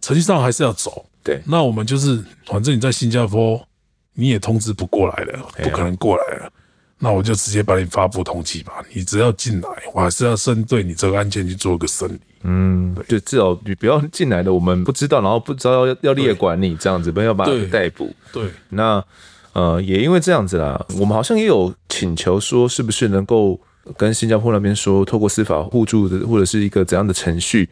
[0.00, 1.04] 程序上还是要走。
[1.24, 3.64] 对，那我们就是，反正你在新加坡。
[4.14, 6.52] 你也通知不过来了，不可能过来了，
[6.98, 8.74] 那我就直接把你发布通缉吧。
[8.92, 12.20] 你只要进来，我还是要针对你这个案件去做个审理。
[12.42, 18.14] 嗯，就至少你不要进来的，我们不知道，然后不知道要要列管你这样子，不要把你逮捕。
[18.32, 19.02] 对，那
[19.52, 23.58] 呃，也因为这样子啦，我们好像也有请求说，是不是能够
[23.96, 27.68] 跟新加坡那边说，透过司法互助的或者是一个怎样的程序，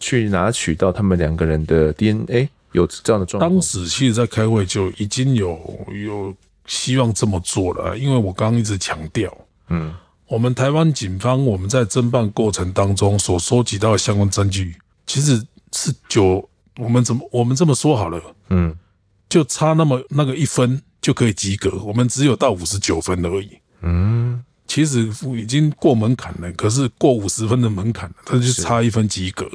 [0.00, 2.48] 去拿取到他们两个人的 DNA？
[2.72, 3.50] 有这样的状况？
[3.50, 5.58] 当时其实，在开会就已经有
[6.04, 6.34] 有
[6.66, 9.32] 希望这么做了，因为我刚刚一直强调，
[9.68, 9.94] 嗯，
[10.26, 14.76] 我们台湾警方我们在侦办过程当中所收集到的相关证据，
[15.06, 16.48] 其实是九，
[16.78, 18.76] 我们怎么我们这么说好了，嗯，
[19.28, 29.48] 就差那么那个一分就可以及格，我们只有到五十九分而已，嗯，其实已经过门槛了，可是过五十分的门槛了，它就差一分及格，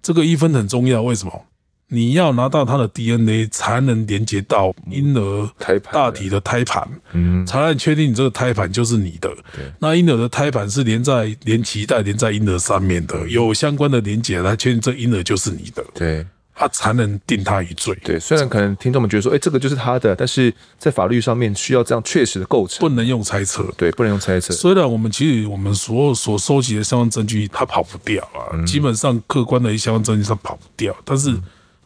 [0.00, 1.44] 这个一分很重要，为什么？
[1.88, 5.48] 你要拿到他的 DNA 才能连接到婴儿
[5.92, 9.30] 大体的胎盘，嗯，才能确定你这个胎盘就是你的。
[9.78, 15.84] 那婴儿的胎盘是连在连脐带连在婴儿上面的，有相关的连接来确定这婴儿就是你的。
[15.94, 17.96] 对，他才能定他一罪。
[18.02, 23.64] 对，虽然可能听众们觉得说，哎，这个就是他的，但是在法律上面需要这样确实的构成，不能用猜测。
[23.76, 24.52] 对，不能用猜测。
[24.52, 31.32] 虽然我们其实我们所有所收集的相关证据，他跑不掉啊，基本上客观的一相关证据他跑不掉，但是。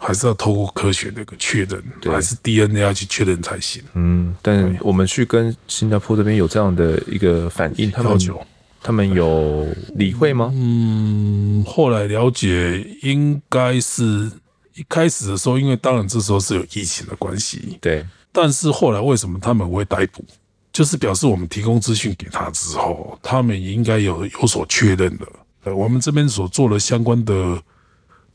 [0.02, 3.82] 还是要透过科学的一个确认，还是 DNA 要去确认才行。
[3.92, 8.18] 嗯，但我们去跟新加坡这边有这样的一个反应，他们
[8.82, 10.50] 他们有理会吗？
[10.54, 14.32] 嗯，后来了解，应该是
[14.74, 18.02] 一开始的时候，因为当然这时候是有疫情的关系，对。
[18.32, 20.24] 但是后来为什么他们会逮捕？
[20.72, 25.26] 就是表示我们提供资讯给他之后，他们也应该有有所确认的。
[25.64, 27.62] 呃，我们这边所做的相关的。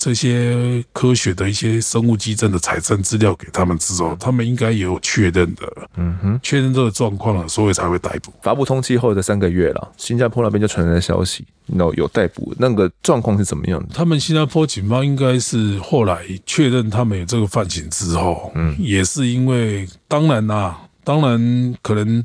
[0.06, 8.32] 这些科学的一些生物基证的财政资料给他们之后，他们应该也有确认的，嗯哼，确认这个状况了，所以才会逮捕。
[8.44, 13.96] 发布通缉后的三个月了，新加坡那边就传来消息，有有逮捕，那个状况是怎么样的？
[13.96, 22.24] 他们新加坡警方应该是后来确认他们有这个犯行之后，嗯，也是因为，当然啦、啊，当然可能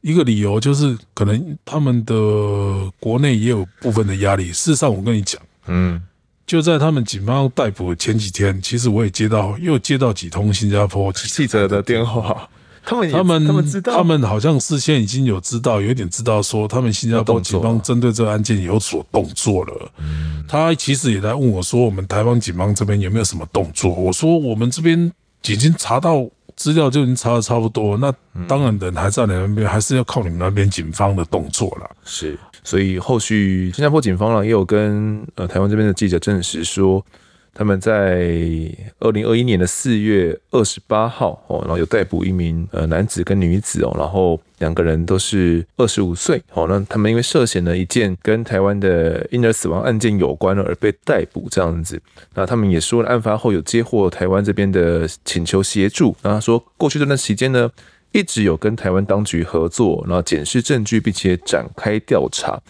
[0.00, 2.14] 一个理由就是，可能他们的
[2.98, 4.48] 国内也有部分的压力。
[4.48, 6.02] 事实上，我跟你讲，嗯。
[6.48, 12.48] 就在他们警方逮捕的前几天，其实我也接到又接到几通新加坡记者的电话，
[12.82, 19.92] 他们他们他们知道，他们好像事先已经有知道，有一点知道说他们新加坡警方针对这个案件有所动作了。
[20.48, 23.92] 他其实也来问我说，我们台湾警方这边有没有什么动作？
[23.92, 25.12] 我说我们这边
[25.46, 27.98] 已经查到资料，就已经查的差不多。
[27.98, 28.10] 那
[28.46, 31.90] 当然人还在你们那边，还是要靠你们那边警方的动作了。
[32.06, 32.38] 是。
[32.68, 37.02] 所以后续新加坡警方呢也有跟呃台湾这边的记者证实说，
[37.54, 38.30] 他们在
[39.00, 51.98] 二零二一年的四月二十八号哦，然后有逮捕一名呃男子跟女子哦，然后两个人都是二十五岁哦，那他们因为涉嫌了一件跟台湾的婴儿死亡案件有关了而被逮捕这样子。
[52.34, 57.70] 那他们也说了，案发后有接获台湾这边的请求协助，然后说过去这段时间呢。
[58.12, 62.60] 一直有跟台湾当局合作，然后检视证据，并且展开调查。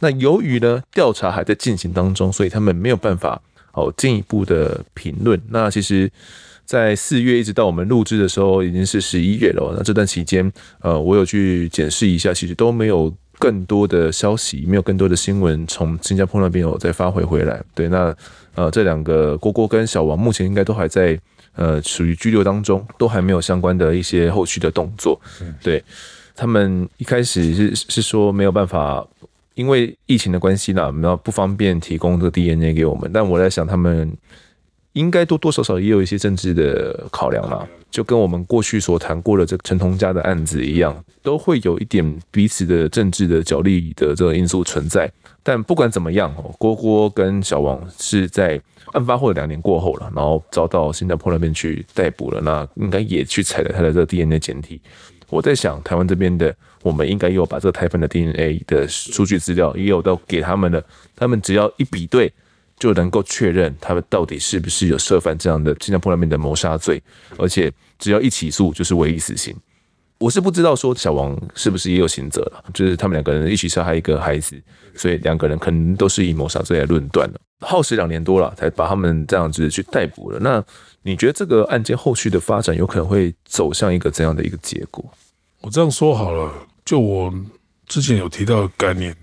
[0.00, 3.40] 那由于呢调查还在进行当中，所以他们没有办法
[3.72, 5.40] 哦进一步的评论。
[5.50, 6.10] 那其实，
[6.64, 9.74] 在四月一直到我们录制的时候，已经是十一月了。
[9.76, 17.62] 那这段期间，呃，我有去检视一下，其实都没有更多的消息，没有更多的新闻从新加坡那边有再发回回来。
[17.74, 18.16] 对，那
[18.54, 21.20] 呃这两个郭郭跟小王目前应该都还在。
[21.54, 25.20] 呃，属于拘留当中，都还没有相关的一些后续的动作。
[25.62, 25.82] 对，
[26.34, 29.06] 他们一开始是是说没有办法，
[29.54, 33.10] 因为疫情的关系呢，然后不方便提供这个 DNA 给我们。
[33.12, 34.10] 但我在想，他们
[34.92, 45.10] 应该多多少少也有一些政治的考量啦，就跟我们过去所谈过的这个陈同佳的案子一样，都会有一点彼此的政治的角力的这个因素存在。
[45.42, 48.60] 但不管怎么样哦，郭郭跟小王是在。
[48.92, 54.78] 案发后两年过后了，然后遭到新加坡那边去逮捕了，那应该也去采了他的这个 DNA 检体。
[55.30, 60.84] 我在想，台湾这边的我们应该有把这个胎盘的 DNA 的数据资料也有都给他们的，
[61.16, 62.30] 他们只要一比对，
[62.82, 67.00] 就能够确认他们到底是不是有涉犯这样的新加坡那边的谋杀罪，
[67.38, 69.54] 而且只要一起诉就是唯一死刑。
[70.18, 74.60] 我是不知道说小王是不是也有刑责了，就是他们两个人一起杀害一个孩子，
[74.96, 77.40] 所以两个人可能都是以谋杀罪来论断了。
[77.60, 80.40] 耗时两年多了，才把他们这样子去逮捕了。
[80.40, 80.60] 那
[81.02, 85.08] 你觉得这个案件后续的发展有可能会走向一个怎样的一个结果？
[85.60, 86.52] 我这样说好了，
[86.84, 87.32] 就我
[87.86, 89.16] 之前有提到的概念，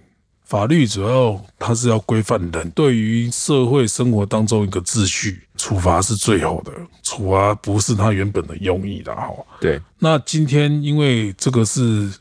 [0.49, 6.71] 法律主要它是要规范人对于社会生活当中一个秩序，处罚是最好的，
[7.03, 9.29] 处罚不是他原本的用意的哈。
[9.61, 12.11] 对，那今天因为这个是。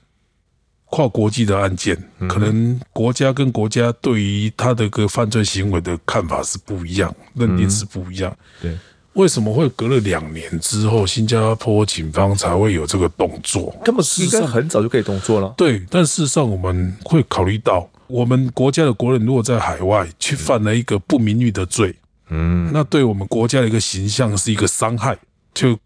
[0.91, 1.95] 跨国际的案件，
[2.27, 8.35] 可能国家跟国家对于他的个犯罪行为的看法是不一样，认定是不一样。
[8.63, 8.75] 对，
[9.13, 13.77] 为什么会隔了两年之后，新加坡警方才会有这个动作？
[13.85, 15.53] 他们应该很早就可以动作了。
[15.59, 21.95] 对，但事实上我们会考虑到，我们国家的国人如果在海外去犯了一个不名誉的罪，
[22.31, 25.17] 嗯，那对我们国家的一个形象是一个伤害。
[25.55, 25.79] 就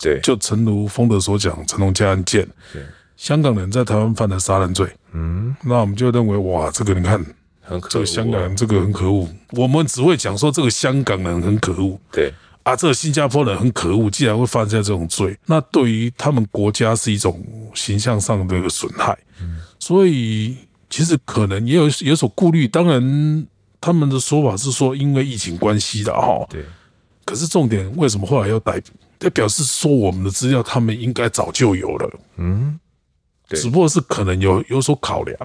[0.00, 2.82] 对，就诚如丰德所讲，陈龙家案件，对，
[3.16, 7.24] 香港人在台湾犯了杀人罪，嗯，那我们就认为哇，这个你看，
[7.60, 9.28] 很可恶，这个香港人这个很可恶。
[9.50, 12.32] 我们只会讲说这个香港人很可恶，对。
[12.64, 17.42] 啊，这个新加坡人很可恶，竟然会犯下这种罪，那对于他们国家是一种
[17.72, 19.16] 形象上的一个损害。
[19.40, 20.54] 嗯，所以
[20.90, 22.66] 其实可能也有有所顾虑。
[22.66, 23.46] 当然，
[23.80, 26.46] 他们的说法是说因为疫情关系的哈。
[26.48, 26.64] 对。
[27.24, 28.88] 可是重点为什么后来要逮捕？
[29.18, 32.20] 这表示说我们的资料他们应该早就有了。
[32.36, 32.78] 嗯。
[33.48, 33.60] 对。
[33.60, 35.36] 只不过是可能有有所考量，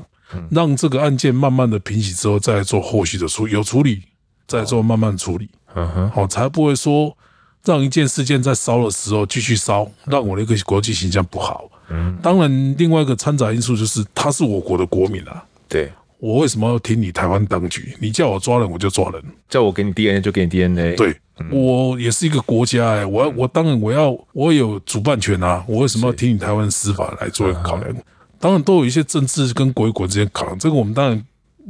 [0.49, 4.03] 让这个案件慢慢的平息之后，再做后续的处有处理，
[4.47, 5.49] 再做慢慢处理。
[5.75, 7.17] 嗯哼，好，才不会说
[7.65, 11.69] 让一件事件在烧的时候继续烧，让我的一个国际形象不好。
[11.89, 15.43] 嗯，当然，另外一个掺杂因素就是他是我国的国民啊。
[15.67, 17.95] 对，我为什么要听你台湾当局？
[17.99, 20.95] 你叫我抓人，我就抓人；叫我给你 DNA 就给你 DNA。
[20.95, 21.15] 对，
[21.51, 27.95] 我也是一个国家哎、欸，我要我当然我要我有主办权啊，我为什么要听你台湾司法来做考量？
[28.39, 31.25] 当然都有一些政治跟国与国之间考量，这个我们当然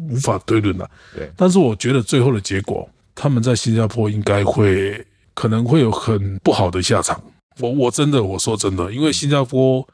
[0.09, 0.89] 无法推论了。
[1.16, 2.88] 对，但是我觉得最后的结果。
[3.16, 5.05] 他们在新加坡应该会
[5.36, 7.22] 可能会有很不好的下场。
[7.59, 9.88] 我我真的我说真的，因为新加坡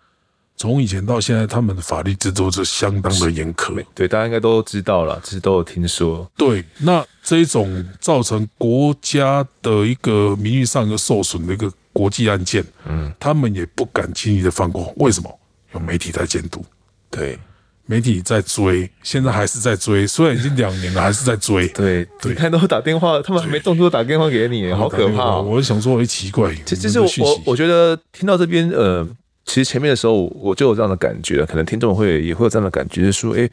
[0.59, 3.81] 从以前到现在，他们的法律制度是相当的严苛。
[3.95, 6.29] 对，大家应该都知道了，其实都有听说。
[6.35, 14.93] 对，那这一种造成国家的一个名誉上一个受损的一个国际案件，嗯，他们也不敢轻易的放过。
[14.97, 15.39] 为什么？
[15.73, 16.61] 有媒体在监督。
[17.09, 17.39] 对。
[17.85, 21.67] 媒体在追，现在还是在追，虽然已经两年了，还是在追。
[21.69, 25.41] 对，你看都打电话，他们还没动作打电话给你，好可怕、哦！
[25.41, 29.03] 我想说，我奇怪，其实我我我觉得听到这边，呃，
[29.49, 33.51] 其实前面的时候我就有这样的感觉了，可能听众会也会有这样的感觉，就是说，哎、欸、哎、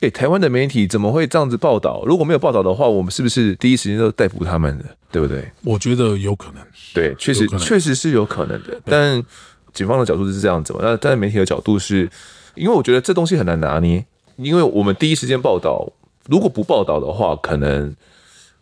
[0.00, 2.02] 欸，台湾的媒体怎么会这样子报道？
[2.06, 4.84] 如果没有报道的话，我们是不是第一时间都逮捕他们的？
[5.12, 5.46] 对不对？
[5.62, 6.62] 我觉得有可能，
[6.94, 8.80] 对，确实确实是有可能的。
[8.86, 9.22] 但
[9.74, 10.80] 警方的角度是这样子嘛？
[10.82, 12.08] 那但媒体的角度是。
[12.56, 15.92] 因为我觉得这东西很难拿捏，因为我们第一时间报道，
[16.28, 17.92] 如果不报道的话，可能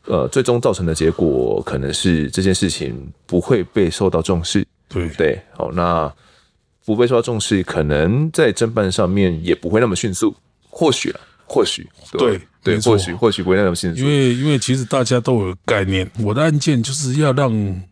[0.07, 4.66] 呃最终造成的结果可能是这件事情不会被受到重视。
[4.89, 6.11] 对对，好，那
[6.85, 10.35] 不被受到重视，可能在侦办上面也不会那么迅速。
[10.68, 14.03] 或许了，或许对对，或许或许不会那么迅速。
[14.03, 17.83] 因为因为其实大家都有概念，我的案件就是要让。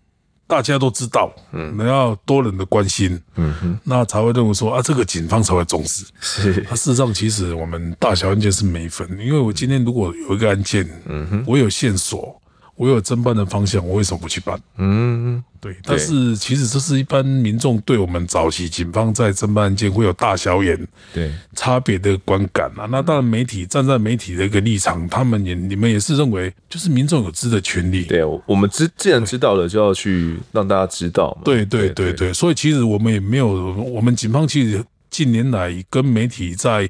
[0.51, 6.05] 大家都知道，嗯，那要多人的关心，嗯哼，那才会认为说啊，这个警方才会重视。
[6.21, 12.37] 是，啊，事实上，其实我们大小案件是没分，因为我今天如果有一个案件，嗯哼，我有线索。
[12.81, 14.59] 我有侦办的方向，我为什么不去办？
[14.79, 15.77] 嗯，对。
[15.85, 22.89] 但是其实这是一般民众对我们早期警方在侦办案件会有大小眼对差别的观感啊。
[22.91, 28.05] 那当然，媒体站在媒体的一个立场，他们也你们也是认为，就是民众有知的权利。
[28.05, 31.43] 对，我们知既然知道了，就要去让大家知道嘛。
[31.45, 36.89] 对对对对，所以其实我们也没有，我们警方其实近年来跟媒体在。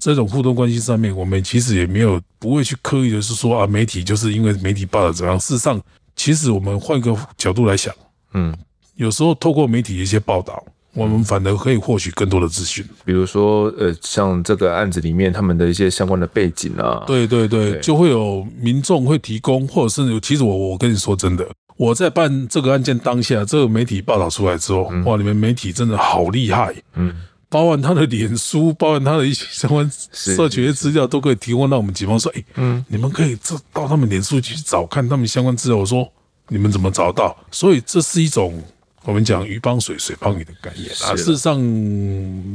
[0.00, 5.38] 这种互动关系上面，我们其实也没有不会去刻意的是说啊，媒体就是因为媒体报道怎样。
[5.38, 5.78] 事实上，
[6.16, 7.94] 其实我们换个角度来想，
[8.32, 8.52] 嗯，
[8.96, 12.84] 有时候透过媒体一些报道，我们反而可以获取更多的资讯。
[13.04, 21.46] 比如说，呃，像这个案子里面他们的一些相关的背景啊，对对对，对就会有民众会提供，或者是其实我我跟你说真的，
[21.76, 27.14] 我在办这个案件当下，这个媒体报道出来之后，嗯、哇，你们媒体真的好厉害，嗯。
[27.50, 36.08] 包含他的脸书，包含他的一些相关社群的资料，都可以提供到我们警方说：“哎，嗯，你们可以这到他们脸书去找看他们相关资料。”我说
[36.46, 38.62] ：“你们怎么找到？”所以这是一种
[39.02, 41.16] 我们讲鱼帮水，水帮鱼的概念啊。
[41.16, 41.60] 事实上，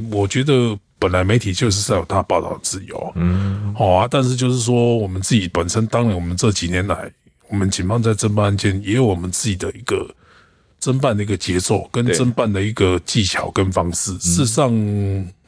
[0.10, 4.08] 我觉得本来媒体就是在有他报道的自由，嗯，好啊。
[4.10, 7.12] 但是就是说，我们自己本身，当然我们这几年来，
[7.50, 10.08] 我们警方在侦办案件也有我们自己的一个。
[10.82, 14.72] 侦办的一个节奏，跟侦办的一个技巧跟方式，事实上，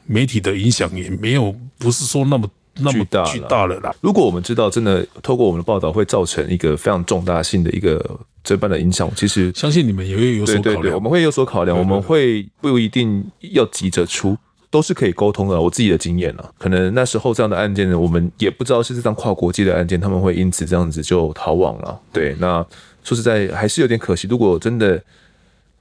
[0.06, 2.50] 媒体的影响也没有不是说那么
[2.80, 3.94] 那么巨大了啦。
[4.00, 10.74] 如果我们知道真的透过我们的报道会造成一个非常重大性的一个侦办的影响，其实相信你们也会有所考量。
[10.74, 14.36] 对对对，我们会有所考量，我们会不一定要急着出，
[14.70, 15.60] 都是可以沟通的。
[15.60, 22.00] 我自己的经验啊，可能那时候这样的案件呢，我们也不知道是这张跨国际的案件，他们会因此这样子就逃亡了。
[22.12, 22.64] 对，那
[23.08, 24.28] 说实在还是有点可惜。
[24.28, 25.02] 如果真的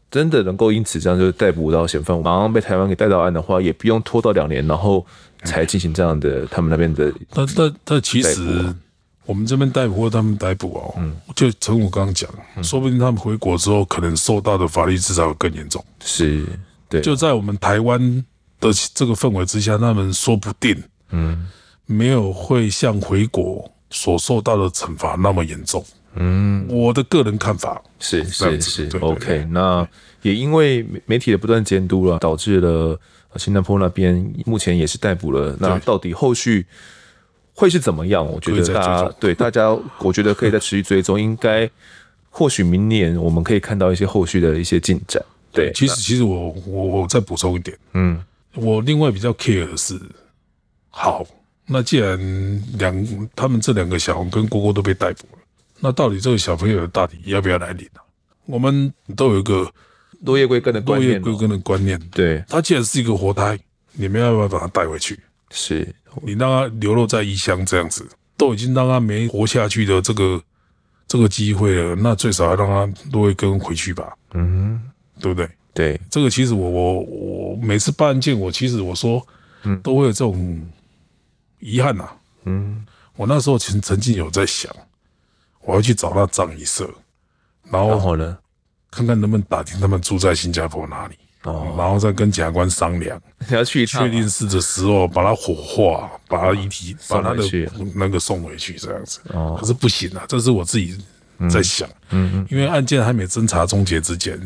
[0.09, 5.05] 真的能够因此这样就逮捕到嫌犯，马上被台湾给带到案的话，也不用拖到两年，然后
[5.43, 7.11] 才进行这样的他们那边的。
[7.33, 8.73] 但但但其实
[9.25, 12.29] 我们这边逮捕或他们逮捕哦，嗯，就诚如我刚刚讲，
[12.63, 15.83] 说不定他们回国之后，可能受到的法律制裁会更严重。
[15.99, 16.45] 是，
[16.87, 17.99] 对，就在我们台湾
[18.61, 21.45] 的这个氛围之下，他们说不定，嗯，
[21.85, 25.83] 没有会像回国所受到的惩罚那么严重。
[26.19, 29.45] 嗯，我的个人看法是是是，OK。
[29.51, 29.87] 那
[30.21, 32.99] 也因为媒体的不断监督了，导致了
[33.35, 35.55] 新加坡那边目前也是逮捕了。
[35.59, 36.65] 那到底后续
[37.53, 38.25] 会是怎么样？
[38.25, 41.19] 我觉得大家对大家，我觉得可以再持续追踪。
[41.21, 41.69] 应该
[42.29, 45.23] 或许明年我们可以看到一些后续的一些进展。
[45.51, 48.21] 对，其实其实我我我再补充一点，嗯，
[48.53, 49.99] 我另外比较 care 的是，
[50.89, 51.25] 好，
[51.65, 52.17] 那既然
[52.77, 55.39] 两他们这两个小红跟郭郭都被逮捕了。
[55.79, 58.01] 那到底这个小朋友的大体要不要来领啊？
[58.45, 59.69] 我们都有一个
[60.21, 61.99] 落叶归根的观念，落叶归根的观念。
[62.11, 63.59] 对，他既然是一个活胎，
[63.93, 65.19] 你们要不要把他带回去？
[65.51, 70.41] 是你让他流落在异乡这样子，都已经让他没活下去的这个
[71.07, 74.13] 这个机会了，那最少要让他落叶归根回去吧？
[74.33, 74.81] 嗯，
[75.19, 75.49] 对不对？
[75.73, 79.25] 对，这个其实我我我每次办案件，我其实我说，
[79.63, 80.65] 嗯，都会有这种
[81.59, 82.09] 遗憾呐。
[82.45, 84.73] 嗯，我那时候其实曾经有在想。
[85.67, 86.89] 我要去找那葬仪社，
[87.69, 88.37] 然后，然后呢，
[88.89, 97.43] 看看能不能打听他们住在新加坡哪里，哦，然后再跟检察官商量，你要去确定是的时候，把他火化，把他遗体把他的
[97.93, 99.19] 那个送回去这样子。
[99.33, 100.97] 哦，可是不行啊，这是我自己
[101.49, 104.39] 在想，嗯嗯，因为案件还没侦查终结之前，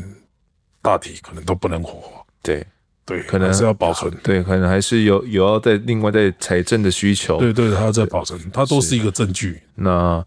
[0.81, 2.23] 大体可能都不能火化。
[2.41, 2.65] 对
[3.05, 4.11] 对，可能是要保存。
[4.23, 7.37] 对，可能还是有有要在另外在财政的需求。
[7.37, 9.61] 对对，他要再保存，它都是一个证据。
[9.75, 10.25] 那。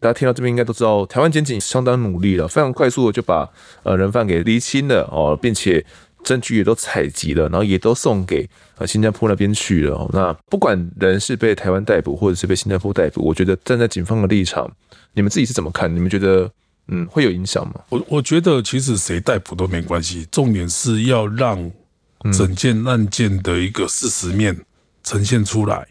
[0.00, 3.46] 大家听到这边应该都知道，台湾检警相当努力了，非常快速的就把
[3.82, 5.84] 呃人犯给厘清了哦，并且
[6.24, 8.48] 证据也都采集了，然后也都送给
[8.78, 10.08] 呃新加坡那边去了。
[10.14, 14.70] 那不管人是被台湾逮捕，或者是被新加坡逮捕，我觉得站在警方的立场，
[15.12, 15.94] 你们自己是怎么看？
[15.94, 16.50] 你们觉得
[16.88, 17.74] 嗯会有影响吗？
[17.90, 21.70] 我我觉得其实谁逮捕都没关系，重点是要让
[22.32, 24.64] 整件案件的一个事实面
[25.02, 25.88] 呈现出来，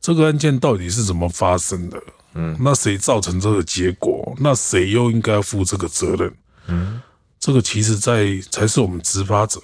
[0.00, 2.02] 这个案件到底是怎么发生的。
[2.36, 4.36] 嗯，那谁造成这个结果？
[4.38, 6.32] 那谁又应该负这个责任？
[6.68, 7.00] 嗯，
[7.40, 9.60] 这个其实，在才是我们执法者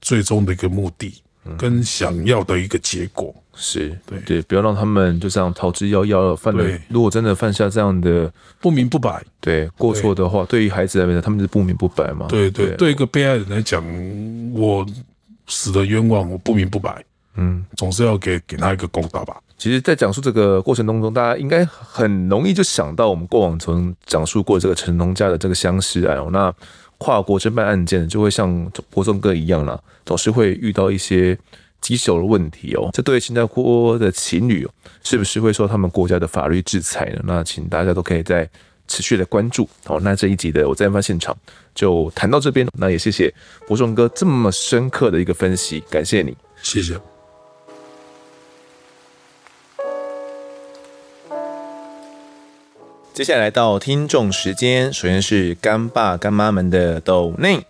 [0.00, 1.22] 最终的一个目的
[1.58, 3.34] 跟想要的一个结果。
[3.56, 6.34] 是对对，不要让他们就这样逃之夭夭了。
[6.34, 12.26] 犯了，如果真的犯下这样的不明不白，对过错的话，对于孩子来讲，他们是不明不白嘛？
[12.28, 13.84] 对对，对一个被害人来讲，
[14.52, 14.84] 我
[15.46, 17.04] 死的冤枉，我不明不白。
[17.36, 19.36] 嗯，总是要给给他一个公道吧。
[19.56, 26.28] 其实，在讲述这个过程当中，大家应该很容易就想到我们过往曾讲述过这个陈龙家的这个相尸案哦。
[26.32, 26.52] 那
[26.98, 31.38] 跨国侦办案件就会像国仲哥一样啦，总是会遇到一些
[31.80, 32.90] 棘手的问题哦。
[32.92, 34.70] 这对新加坡的情侣哦，
[35.02, 37.20] 是不是会受他们国家的法律制裁呢？
[37.24, 38.48] 那请大家都可以再
[38.86, 39.98] 持续的关注好。
[40.00, 41.34] 那这一集的我在案发现场
[41.74, 43.32] 就谈到这边，那也谢谢
[43.66, 47.00] 国仲哥这么深刻的一个分析，感谢你，谢谢。
[53.14, 57.60] 接下来到听众时间，首先是干爸干妈们的抖内，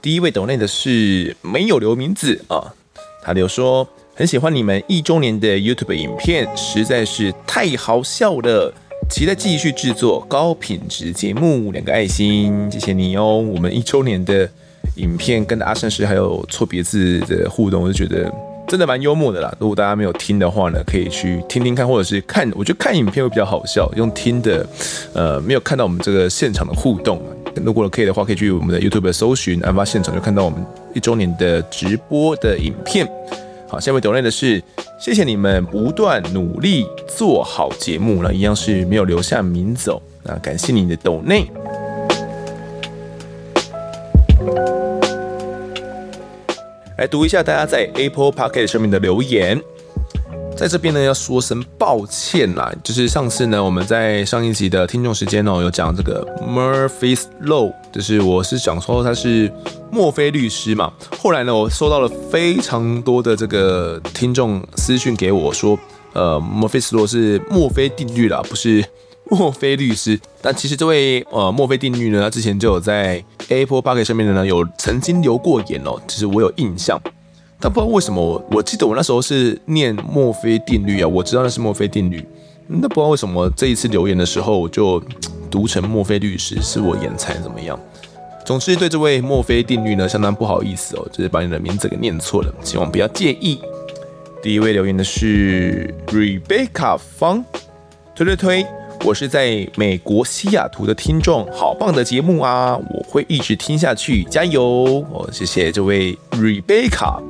[0.00, 2.72] 第一位抖内的是没有留名字啊，
[3.22, 8.72] 他留说很喜欢你们一周年的 YouTube 影片，实在是太好笑了，
[9.10, 13.36] 期待继续制作高品质节目，两个爱心，谢谢你哦。
[13.36, 14.48] 我们一周年的
[14.94, 18.32] 影片跟阿善师还有错别字的互动，我就觉得。
[18.68, 24.66] 真的蛮幽默的啦，如果大家没有听的话呢，可以去听听看，或者是看，我觉得看影片会比较好笑，用听的，
[25.14, 27.22] 呃，没有看到我们这个现场的互动。
[27.64, 30.58] 如果可以的话，可以去我们的 YouTube 搜寻案发现场，就看到我们
[30.94, 33.08] 一周年的直播的影片。
[33.68, 34.62] 好，下面抖内的是，
[35.00, 41.48] 谢谢你们不断努力做好节目，那一样是没有留下名字哦，那感谢你的抖内。
[46.98, 49.60] 来读一下大家在 Apple Podcast 上面的留言，
[50.56, 59.52] 在这边呢要说声抱歉啦，就是上次呢我们在上一集的听众时间哦有讲这个 Murphy's Law，就是我是想说他是
[59.90, 65.78] 墨菲律师嘛，后来呢我收到了非常多的这个听众私讯给我说，
[66.14, 68.82] 呃 Murphy's Law 是墨菲定律啦，不是。
[69.30, 77.00] 墨菲律师，但其实这位呃墨菲定律呢，他之前就有在 Apple Podcast 上面呢，有曾经留过言哦，其实我有印象，
[77.58, 82.24] 但不知道为什么我记得我那时候是念墨菲定律啊，我知道那是墨菲定律，
[82.68, 85.02] 那不知道为什么这一次留言的时候我就
[85.50, 87.78] 读成墨菲律师，是我眼才怎么样？
[88.44, 93.58] 总之对这位墨菲定律呢相当不好意思哦，就是把你的名字给念错了，希望不要介意。
[94.40, 97.44] 第一位留言的是 Rebecca 方，
[98.14, 98.66] 推推推。
[99.04, 102.76] 我是在美国西雅图的听众，好棒的节目啊！
[102.76, 105.04] 我会一直听下去，加油！
[105.12, 107.22] 哦，谢谢这位 Rebecca。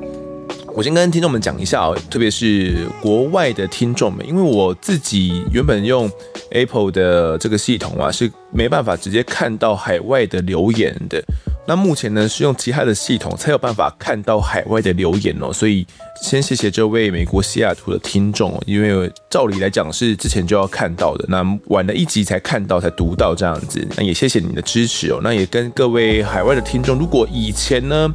[0.75, 6.09] 我先跟听众们讲一下哦，特别是国外的听众们，因为我自己原本用
[6.51, 11.23] Apple 的这个系统啊，是没办法直接看到海外的留言的。
[11.67, 15.51] 那目前呢，是用其他的系统才有办法看到海外的留言哦。
[15.51, 15.85] 所以
[16.21, 23.85] 先谢谢这位美国西雅图的听众哦，因为照理来讲是之前就要看到的，那晚了一集才看到才读到这样子。
[23.97, 25.19] 那也谢谢你的支持哦。
[25.21, 28.09] 那也跟各位海外的听众，如果以前呢，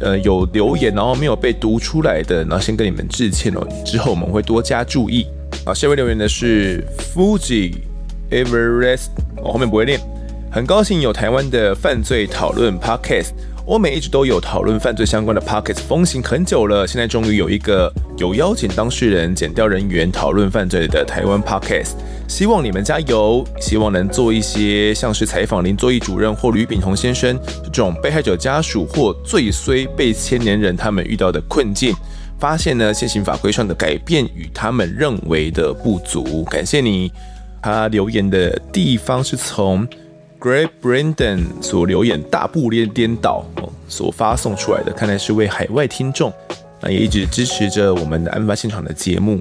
[0.00, 3.68] 呃，有留言然后没有被读出来的，然后先跟你们致歉哦。
[3.84, 5.26] 之后我们会多加注意。
[5.66, 6.82] 好，下位留言的是
[7.14, 7.74] Fuji
[8.30, 10.00] Everest，我后面不会念。
[10.54, 13.32] 很高兴有台湾的犯罪讨论 Podcast。
[13.66, 21.94] 欧美一直都有讨论犯罪相关的 Podcast 风行很久了，现在终于有一个有邀请当事人、检调人员讨论犯罪的台湾 Podcast。
[22.28, 31.92] 希望你们加油，希望能做一些像是采访林作义主任或吕炳宏先生这种被害者家属或最衰被牵连人他们遇到的困境，
[32.38, 36.44] 发现呢现行法规上的改变与他们认为的不足。
[36.44, 37.10] 感谢你，
[37.60, 39.84] 他留言的地方是从。
[40.44, 46.30] Great Brandon 所留言大不列颠岛哦所发送出来的，看来是位海外听众，
[46.82, 49.40] 那也一直支持着我们的案发现场的节目。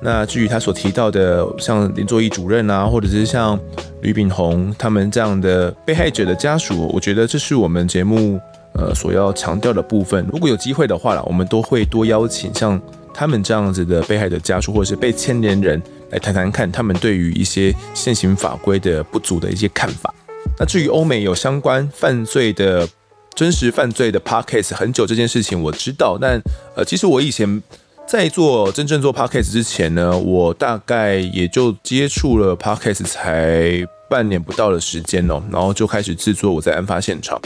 [0.00, 3.60] 那至于他所提到的，像林作义主任啊，或者是像
[4.00, 8.40] 吕炳宏他们这样的被害者的家属，我觉得这是我们节目
[8.72, 10.26] 呃所要强调的部分。
[10.32, 12.80] 如果有机会的话啦，我们都会多邀请像
[13.12, 20.14] 他们这样子的被害者家属，或者是被牵连人来谈谈看他们对于一些现行法规的不足的一些看法。
[20.60, 22.86] 那至于欧美有相关犯罪的
[23.34, 26.38] 真实犯罪的 podcast 很久这件事情我知道，但
[26.76, 27.62] 呃，其实我以前
[28.06, 37.40] 在做真正做 podcast 之前呢，我大概也就接触了 podcast 才半年不到的时间哦，然后就开始制作我在案发现场，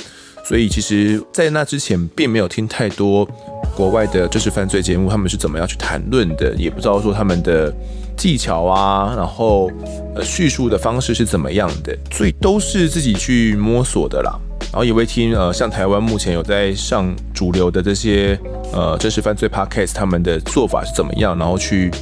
[0.45, 3.25] 所以其实，在那之前并没有听太多
[3.77, 7.73] 国外的真实犯罪节目，他们是怎么样去谈论的，也不知道说他们的。
[8.17, 9.71] 技巧啊，然后
[10.15, 14.33] 呃叙述的方式是怎么样的，所以都是自己去摸索的啦。
[14.73, 18.37] 然后也会听呃，像台湾目前有在上主流的这些
[18.73, 21.93] 呃真实犯罪 podcast，他们的做法是怎么样，然后去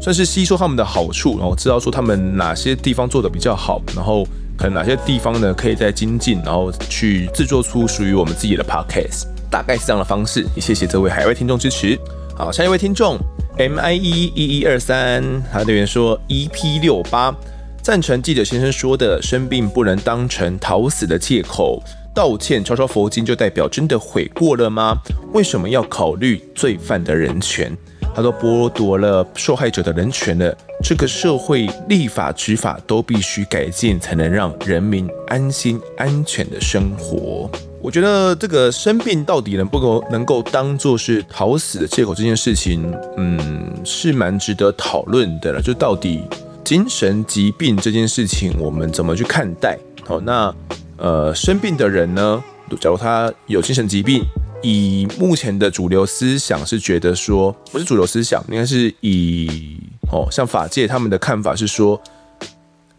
[0.00, 4.24] 算是吸收他们的好处，然后知道说他们哪些地方做得比较好，然后
[4.56, 10.46] 可能哪些地方呢可以再精进，然后去制作出属于我们自己的 podcast，大概是这样的方式。
[10.54, 11.98] 也谢谢这位海外听众支持。
[12.40, 13.18] 好，下一位听众。
[13.58, 15.22] M I E 一一二三，
[15.52, 17.36] 他留言说：E P 六八
[17.82, 21.82] 赞成记者先生说的，生病不能当成逃死的借口，
[22.14, 24.96] 道歉抄抄佛经就代表真的悔过了吗？
[25.34, 27.76] 为什么要考虑罪犯的人权？
[28.14, 37.50] 他都剥夺了受害者的人权了，这个社会立法执法都必须改进，才能让人民安心安全的生活。
[37.82, 45.62] 我觉得这个生病到底能不能能够当做是讨死的借口这件事情，嗯，是蛮值得讨论的了。
[45.62, 46.20] 就到底
[46.62, 49.78] 精神疾病这件事情，我们怎么去看待？
[50.04, 50.54] 好，那
[50.98, 52.44] 呃，生病的人呢，
[52.78, 54.22] 假如他有精神疾病，
[54.62, 59.78] 以目前的主流思想是觉得说，不是主流思想，应该是以
[60.12, 62.00] 哦，像法界他们的看法是说，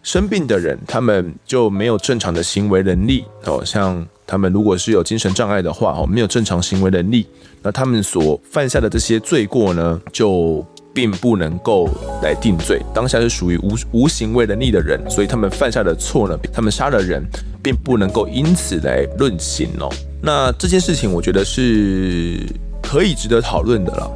[0.04, 4.08] 生病的人他们就没有正常的行为能力，哦，像。
[4.28, 7.28] 他们如果是有精神障碍的话，哦，没有正常行为能力，
[7.62, 11.90] 那他们所犯下的这些罪过呢，就并不能够
[12.24, 12.82] 来定罪。
[12.94, 17.22] 当下是属于无无行为能力的人，所以他们犯下的错呢，他们杀了人，
[17.62, 19.92] 并不能够因此来论刑哦。
[20.22, 22.40] 那这件事情，我觉得是
[22.82, 24.12] 可以值得讨论的了。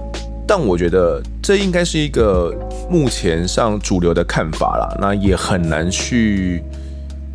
[0.48, 2.54] 但我觉得这应该是一个
[2.90, 6.64] 目前上主流的看法啦，那也很难去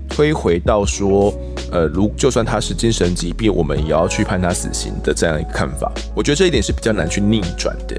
[0.09, 1.35] 推回到说。
[1.73, 7.97] 呃，如就算他是精神疾病，我们也要去判他死刑的这样一个看法，我觉得这一点是比较难去逆转的。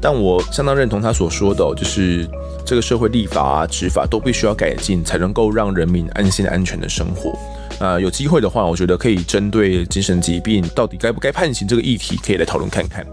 [0.00, 2.26] 但我相当认同他所说的，就是
[2.64, 7.30] 这个社会立法啊、执法都必须要改进，才能够让人民安心安全的生活。
[7.78, 13.06] 啊、呃，有机会的话，我觉得可以针对精神疾病到底该不该判刑这个议题，可以来讨论看看。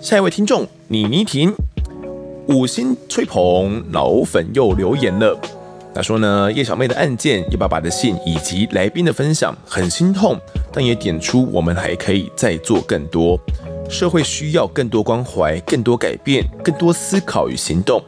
[0.00, 1.54] 下一位听众倪妮婷，
[2.48, 5.38] 五星吹捧，老粉又留言了。
[5.94, 10.36] 他说呢，叶小妹的案件、叶爸爸的信以及来宾的分享很心痛，
[10.72, 13.38] 但也点出我们还可以再做更多。
[13.92, 18.02] 社会需要更多关怀、更多改变、更多思考与行动。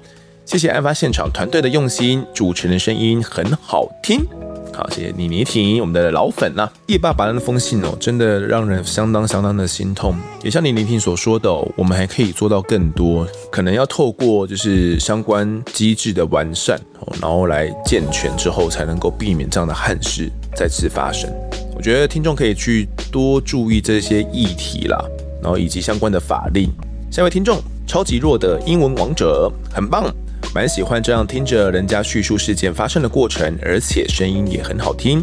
[0.46, 4.24] 谢谢案发现场团队的用心，主持人的声音很好听。
[4.72, 10.16] 好，谢谢倪妮婷，我们的老粉呐、叶爸爸的那封信哦，真的让人相当相当的心痛。
[10.42, 21.30] 也像倪妮婷所说的，我们还可以做到更多，可能要透过就是相关机制的完善哦，然后来健全之后，才能够避免这样的憾事再次发生。
[21.76, 25.04] 我觉得听众可以去多注意这些议题啦，
[25.44, 26.70] 然后以及相关的法令。
[27.12, 30.12] 下一位听众，超级弱的英文王者，很棒，
[30.54, 35.22] 蛮喜欢这样听着人家叙述事件发生的过程，而且声音也很好听，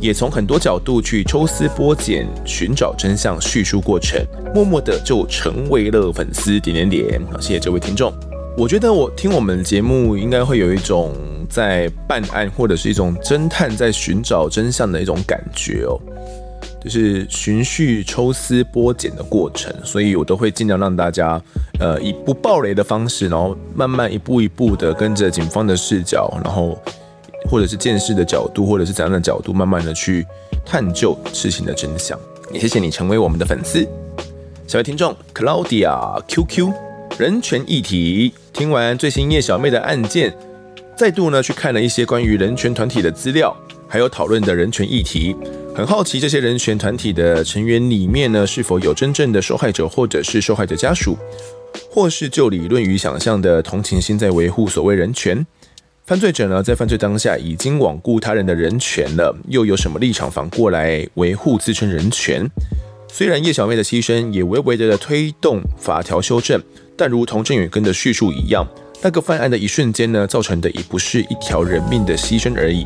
[0.00, 4.20] 也从很多角度去抽丝剥茧，寻找真相，叙述过程，
[4.54, 6.58] 默默的就成为了粉丝。
[6.58, 8.12] 点点点，好，谢谢这位听众。
[8.56, 11.14] 我觉得我听我们节目，应该会有一种
[11.48, 16.00] 在办案或者是一种侦探在寻找真相的一种感觉哦。
[16.88, 21.38] 就是循序抽丝剥茧的过程，所以我都会尽量让大家，
[21.78, 26.80] 呃，以不爆雷的方式，然后慢慢一步一步的跟着警方的视角，然后
[27.50, 30.26] 或者是鉴识的角度，或者是怎样的角度，慢慢的去
[30.64, 32.18] 探究事情的真相。
[32.50, 33.86] 也谢谢你成为我们的粉丝。
[34.66, 36.72] 小位听众 Claudia QQ
[37.18, 40.34] 人权议题，听完最新叶小妹的案件，
[40.96, 43.54] 再度呢去看了一些关于人权团体的资料，
[43.86, 45.36] 还有讨论的人权议题。
[45.78, 51.16] 很好奇这些人权团体的成员里面呢，是否有真正的受害者，或者是受害者家属，
[51.88, 55.46] 或是就理论与想象的同情心在维护所谓人权？
[56.04, 62.44] 犯罪者呢，在犯罪当下已经罔顾他人的人权了，又有什么立场反过来维护自身人权？
[63.12, 66.60] 虽然叶小妹的牺牲也微微的推动法条修正，
[66.96, 68.66] 但如同郑远根的叙述一样，
[69.00, 72.84] 那个犯案的一瞬间呢，造成的已不是一条人命的牺牲而已。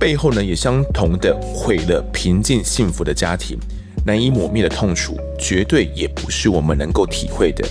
[0.00, 3.58] 背后呢，也相同的毁了平静幸福的家庭，
[4.06, 7.62] 难以抹灭的痛楚，绝对也不是我们能够体会的。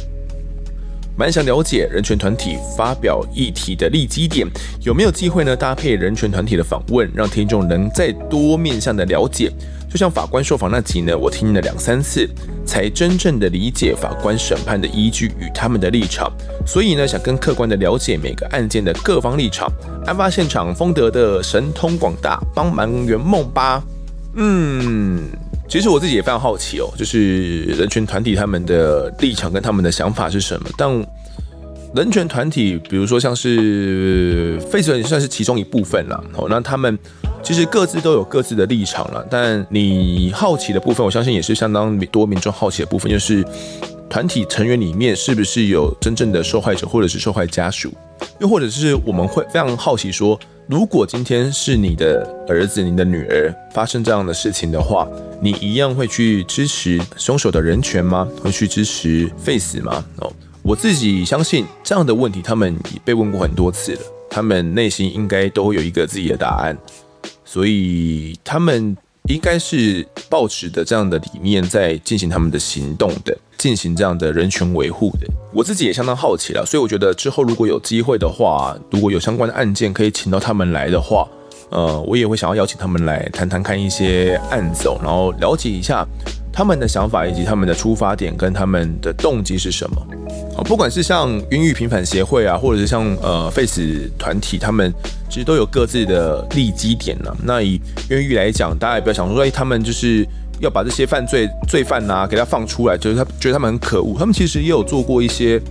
[1.17, 4.47] 蛮想了解人权团体发表议题的立基点，
[4.82, 5.55] 有没有机会呢？
[5.55, 9.51] 搭配人权团体的访问，让听众能再多面向的了解。
[9.89, 12.29] 就像法官受访那集呢，我听了两三次，
[12.63, 16.31] 才真正的理解法官审判的依据与他们的立场。
[16.63, 19.67] 所以呢，想更客观的了解每个案件的各方立场。
[20.05, 23.83] 案发现场，丰德的神通广大，帮忙圆梦吧。
[24.35, 25.27] 嗯，
[25.67, 30.69] 其实我自己也非常好奇哦，就是人权团体他们的立场跟他们的想法是什么？
[30.77, 30.87] 但
[31.95, 36.23] 人权团体，比如说像是 Face 也算是其中一部分了。
[36.35, 36.95] 哦，那他们。
[37.41, 43.43] 其实各自都有各自的立场了，但你好奇的部分，我相信也是相当多民众好奇的部分，就是
[44.09, 47.91] 团体成员里面是不是有真正的受害者或者是受害家属，
[48.39, 55.07] 又或者是我们会非常好奇说，如果今天是你的儿子、你的女儿发生这样的事情的话，
[55.41, 58.27] 你一样会去支持凶手的人权吗？
[58.43, 60.05] 会去支持废死吗？
[60.17, 60.31] 哦，
[60.61, 66.77] 我自己相信这样的问题，他们也被问过很多次了，他们内心应该都有一个自己的答案。
[67.52, 68.95] 所以他们
[69.28, 75.26] 应该是抱持的这样的理念，在进行他们的行动的，进行这样的人权维护的。
[75.52, 81.28] 我自己也相当好奇了，所以我觉得之后如果有机会的话，如果有相关的案件可以请到他们来的话，
[81.72, 86.06] 呃，我也会想要邀请他们来谈谈看一些案子，然后了解一下
[86.52, 90.08] 他们的想法以及他们的出发点跟他们的动机是什么。
[90.66, 94.93] 不管是像孕育平反协会啊，或者是像呃 Face 团体，他们。
[95.32, 97.32] 其实都有各自的立基点呢。
[97.43, 97.80] 那以
[98.10, 100.28] 孕育来讲，大家也不要想说，哎，他们就是
[100.60, 104.16] 要把这些犯罪罪犯呐、啊，给他放出来，就是他觉得他们很可恶。
[104.18, 105.62] 他们其实也有做过一些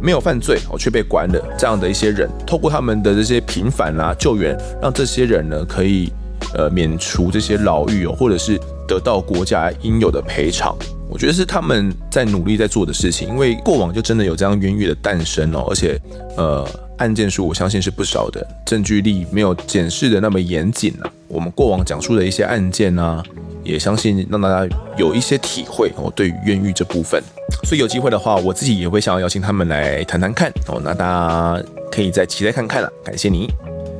[0.00, 6.08] 没有犯罪哦，却被关了这样的一些人，透过他们的这些平反啊、救援，让这些人呢可以
[6.54, 10.76] 呃免除这些牢狱哦，或者是得到国家应有的赔偿。
[11.08, 16.00] 我觉得是他们在努力在做的事情，因为过往就真的有这样冤狱的诞生哦，而且
[16.36, 16.66] 呃。
[17.00, 21.10] 案件数我相信是不少的，证据力没有检视的那么严谨了。
[21.28, 23.22] 我们过往讲述的一些案件呢、
[23.64, 26.12] 也相信让大家有一些体会哦。
[26.14, 27.22] 对于冤狱这部分，
[27.64, 30.78] 所以有机会的话，我自己也会想要邀请他们来谈谈看哦。
[30.84, 32.92] 那大家可以再期待看看了。
[33.02, 33.48] 感谢你，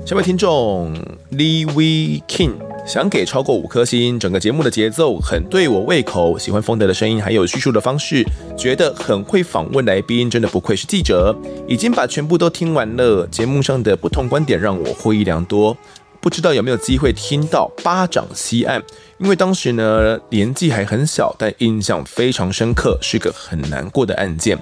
[0.07, 0.95] 下位听众
[1.33, 2.55] Lee We King。
[2.87, 8.25] 想给超过五颗星，整个节目的节奏很对我胃口，喜欢丰德的声音，还有叙述的方式，
[8.57, 11.37] 觉得很会访问来宾，真的不愧是记者。
[11.69, 15.77] 已经把全部都听完了，节目上的不同观点让我获益良多。
[16.21, 18.83] 不知道有没有机会听到巴掌西案，
[19.19, 24.59] 因为当时呢年纪还很小，但印象非常深刻，是个很难过的案件。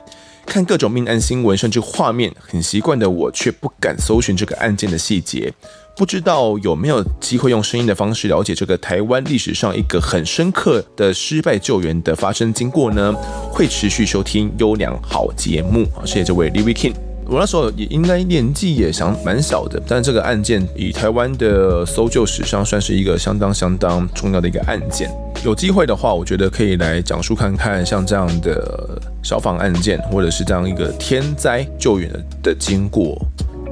[0.48, 5.52] 看各种命案新闻，甚至画面，很习惯的我却不敢搜寻这个案件的细节。
[5.96, 13.12] 不知道有没有机会用声音的方式了解这个台湾历史上一个很深刻的失败救援的发生经过呢？
[13.50, 16.06] 会持续收听优良好节目啊！
[16.06, 16.94] 谢谢这位 Livy King，
[17.30, 25.10] 我那时候也应该年纪也想蛮小的，但这个案件以台湾的搜救史上算是一个相当相当重要的一个案件。
[25.44, 32.10] 有机会的话，我觉得可以来讲述看看像这样的消防案件，或者是这样一个天灾救援
[32.42, 33.20] 的经过。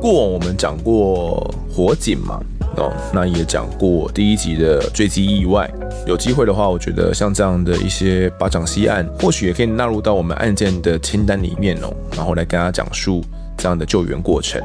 [0.02, 2.38] 过往我们讲过火警嘛，
[2.76, 5.68] 哦，那也讲过第一集的坠机意外。
[6.06, 13.24] 有机会的话，我觉得像这样的一些巴掌溪案，或许也可以纳入到我们案件的清单里面哦，然后来跟大家讲述
[13.56, 14.60] 这样的救援过程。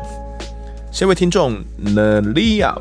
[0.92, 2.76] 下一位听众 Nalia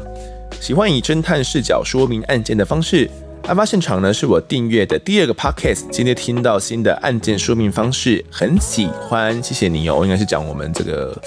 [0.60, 3.08] 喜欢以侦探视角说明案件的方式。
[3.46, 10.00] 案发现场呢，是我订阅的第二个 podcast，今天听到新的案件说明方式，很喜欢，谢谢你哦。
[10.04, 11.18] 应该是讲我们这个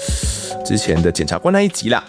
[0.64, 2.02] 之前的检察官那一集啦。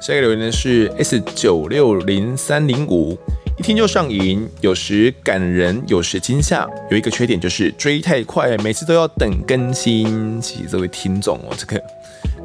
[0.00, 3.16] 下一个留言呢是 S 九六零三零五，
[3.56, 6.68] 一听就上瘾，有时感人，有时惊吓。
[6.90, 10.40] 有一个缺点就是追太快，每次都要等更新。
[10.42, 11.80] 谢谢这位听众哦，这个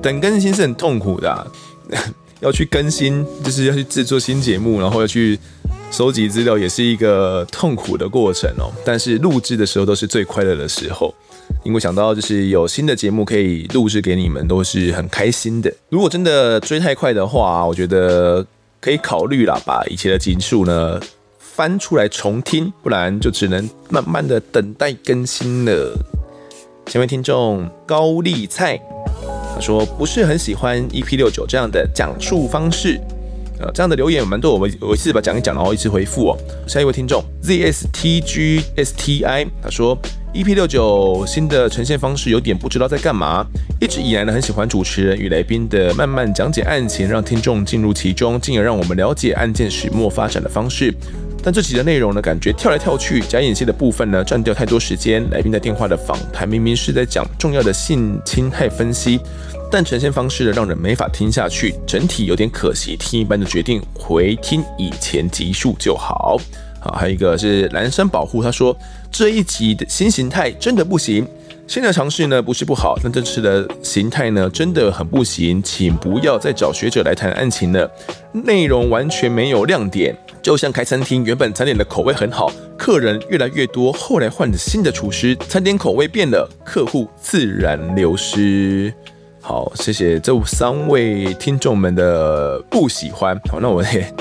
[0.02, 1.52] 等更新是很痛苦的，
[2.42, 5.40] 要去更新，就是要去制作新节目，然后要去。
[5.90, 11.16] 收集资料也是一个痛苦的过程哦，但是录制的时候都是最快乐的时候，
[11.64, 15.74] 因为想到就是有新的节目可以录制给你们，都是很开心的。
[15.88, 18.46] 如果真的追太快的话，我觉得
[18.82, 21.00] 可以考虑啦，把以前的集数呢
[21.40, 25.98] 翻出来重听，不然就只能慢慢的等待更新了。
[26.88, 28.78] 前位听众高丽菜
[29.58, 33.00] 他说不是很喜欢 EP 六九这样的讲述方式。
[33.60, 36.38] 呃，这样的留言蛮多，我们我一次把讲一讲，然后一次回复哦。
[36.68, 38.68] 下一位听众 zstgsti，
[39.64, 39.98] 他说
[40.36, 43.44] EP 六九新的呈现方式有点不知道在干嘛。
[43.82, 50.94] 一直以来呢，很喜欢主持人与来宾的慢慢讲解案情，让听众进入其中，进而让我们了解案件始末发展的方式。
[51.48, 55.26] 但这集的内容呢，感觉跳来跳去，假演戏的部分呢，占掉太多时间。
[55.30, 59.18] 来宾的电话的访谈明明是在讲重要的性侵害分析。
[59.72, 62.98] 但呈现方式呢，让人没法听下去，整体有点可惜。
[62.98, 66.38] 听一般的决定回听以前集数就好。
[66.82, 68.78] 好，还有一个是蓝山保护，他说
[69.10, 71.26] 这一集的新形态真的不行。
[71.66, 77.90] 新的尝试呢不是不好，但这次的形态呢真的很不行，请不要再找学者来谈案情了，
[78.34, 80.14] 内容完全没有亮点，
[80.48, 88.94] 就像开餐厅，原本餐点的口味很好，客人越来越多，后来换了新的厨师，餐点口味变了，客户自然流失。
[89.42, 93.38] 好，谢谢这三位听众们的不喜欢。
[93.52, 94.14] 好，那我也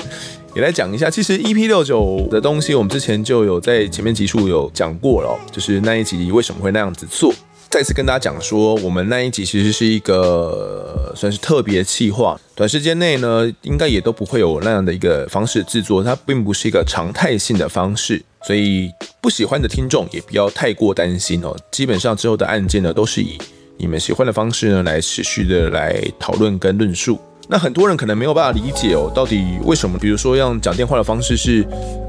[0.53, 1.09] 也来讲一下。
[1.09, 7.33] 其实 EP 六九的东西，我们之前就有在前面集数有讲过了，就是那一集为什么会那样子做。
[7.69, 18.89] 再次跟大家讲说，我们那一集其实是一个算是特别企划，短时间内呢，应该也都不会有那样的一个方式制作，它并不是一个常态性的方式，所以
[19.21, 21.55] 不喜欢的听众也不要太过担心哦。
[21.69, 23.37] 基本上之后的案件呢，都是以
[23.77, 27.19] 你们喜欢的方式呢，来持续的来讨论跟论述。
[27.49, 29.99] 那很多人可能没有办法理解哦，到底为什么？
[29.99, 31.65] 比如说用讲电话的方式，是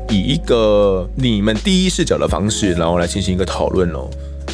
[0.09, 4.09] 以一个你们第一视角的方式，然后来进行一个讨论哦。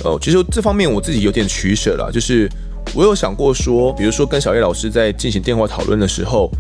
[0.04, 2.48] 哦，其实这方面我自己有点取舍了，就是
[2.94, 6.50] 我有想过说，比如说跟小叶老师在进行电话讨论的时候，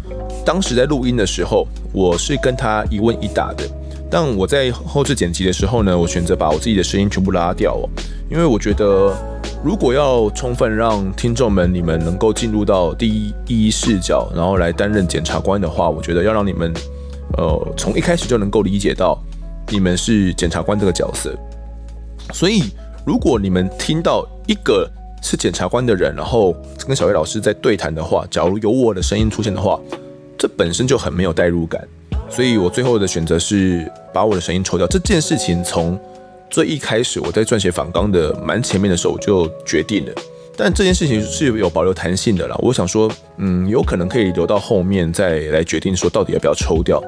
[0.44, 3.64] 当时在录音的时候，我是跟他一问一答的。
[4.10, 7.88] 但我在后置剪辑的时候呢，我选择把我自己的声音全部拉掉哦，
[8.30, 9.16] 因为我觉得。
[9.62, 16.70] 如果要充分让听众们你们能够进入到第一第一视角，然后来担任检察官的话，我觉得要让你们，
[17.38, 19.18] 呃，从一开始就能够理解到
[19.70, 21.34] 你们是检察官这个角色。
[22.34, 22.64] 所以，
[23.04, 24.90] 如果你们听到一个
[25.22, 26.54] 是检察官的人，然后
[26.86, 29.78] 跟小叶老师在对谈的话，假如有我的声音出现的话，
[30.38, 31.86] 这本身就很没有代入感。
[32.30, 34.86] 所以我最后的选择是把我的声音抽掉。
[34.86, 35.98] 这件事情从。
[36.50, 40.12] 最一开始我在撰写访纲的蛮前面的时候就决定了，
[40.56, 42.56] 但这件事情是有保留弹性的啦。
[42.60, 47.02] 我想说，嗯，有可能可以留到后面再来决定说到底要不要抽掉。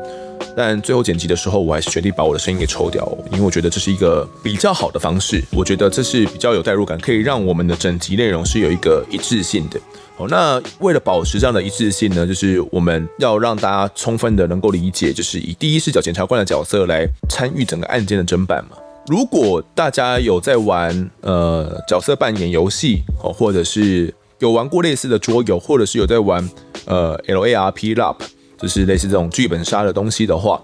[0.57, 5.42] 但最后剪辑的时候，我还是决定把我的声音给抽掉，因为我觉得这是一个比较好的方式。
[5.53, 9.78] 我觉得这是比较有代入感，可以让我们的整集内容是有一个一致性的。
[10.16, 18.78] 好，那为了保持这样的一致性呢，就是我们要让大家充分的能够理解，就是以第一视角检察官的角色来参与整个案件的侦办嘛。
[19.09, 26.48] 如果大家有在玩呃角色扮演游戏哦，或者是有玩过类似的桌游，或者是有在玩
[26.86, 28.16] 呃 LARP lap
[28.61, 30.61] 就是类似这种剧本杀的东西的话，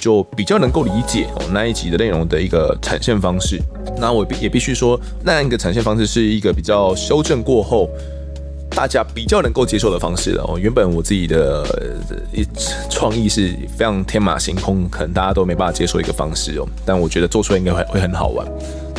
[0.00, 3.60] 就比较能够理解哦那一集的内容的一个产现方式。
[3.98, 7.88] 那我也必须说，那样一个产现方式是一个比较修正过后。
[8.70, 10.58] 大家比较能够接受的方式了哦。
[10.58, 11.64] 原本我自己的
[12.32, 12.46] 一
[12.90, 16.68] 创意是非常天马行空，可能大家都没办法接受一个方式哦。
[16.84, 18.46] 但我觉得做出来应该会会很好玩。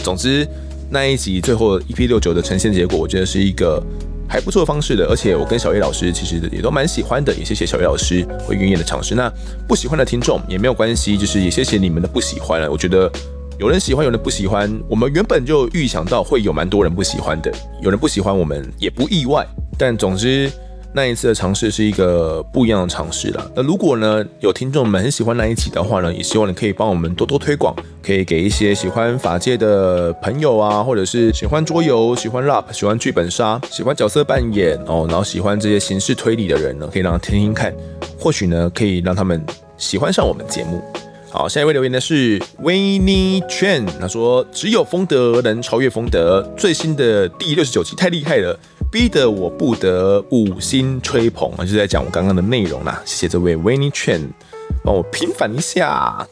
[0.04, 0.48] 总之，
[0.90, 3.82] 那一集最后 EP 六九的呈现结果，我觉得是一个
[4.28, 5.06] 还不错的方式的。
[5.06, 9.14] 而且我跟小叶老师其实也都蛮喜欢的，也谢谢小叶老师会愿意的尝试。
[9.14, 9.32] 那
[9.68, 12.72] 不喜欢的听众也没有关系，就是也谢谢你们的不喜欢了。
[12.72, 13.12] 我觉得。
[13.60, 14.72] 有人喜欢，有人不喜欢。
[14.88, 17.52] 我们原本就预想到会有蛮多人不喜欢的，
[17.82, 19.44] 有人不喜欢我们也不意外。
[19.78, 20.52] 但总之，
[20.94, 23.52] 那一次的尝试是一个不一样的尝试了。
[23.56, 37.72] 那如果呢有听众们很喜欢那一集的话呢，也希望你可以帮我们多多推广，可以给一些喜欢法界的朋友啊，或者是喜欢桌游、喜欢 rap、喜欢剧本杀、喜欢角色扮演哦，然后喜欢这些形式推理的人呢，可以让他听听看，
[38.18, 39.46] 或许呢可以让他们
[39.78, 40.82] 喜欢上我们节目。
[41.30, 48.58] 好，下一位留言的是 Winnie Chen，他说只有风德能超越风德，最新的第六十九集太厉害了，
[48.90, 53.02] 逼得我不得五星吹捧啊，就在讲我刚刚的内容啦。
[53.06, 54.30] 谢谢这位 Winnie Chen，
[54.84, 56.26] 帮我平反一下。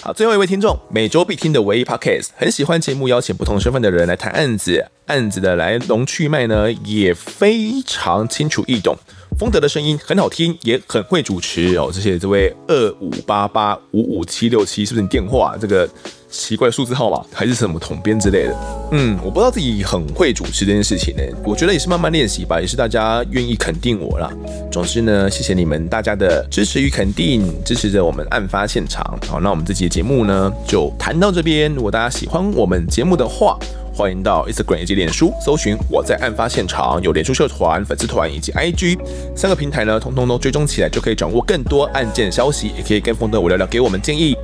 [0.00, 8.96] 好，最后一位听众，每周必听的唯一 Podcast，很喜欢节目，邀请不同身份的人来谈案子，案子的来龙去脉呢也非常清楚易懂。
[9.38, 11.88] 丰德的声音很好听，也很会主持哦。
[11.92, 15.88] 谢谢这位二五八八五五七六七，是不是你电话这个
[16.28, 18.56] 奇怪数字号码，还是什么统编之类的？
[18.90, 21.22] 嗯，我不知道自己很会主持这件事情呢。
[21.44, 24.28] 我觉得也是慢慢练习吧，也是大家愿意肯定我啦。
[24.72, 29.16] 总之呢，谢谢你们大家的支持与肯定，支持着我们案发现场。
[29.28, 31.72] 好，那我们这期节目呢，就谈到这边。
[31.72, 33.56] 如果大家喜欢我们节目的话，
[33.98, 38.96] 欢迎到 Instagram 以及脸书搜寻我在案发现场，有脸书社团、粉丝团以及 IG
[39.34, 44.36] 三个平台呢，通通都追踪起来，就可以掌握更多案件消息，也可以跟风德我聊聊，给我们建议。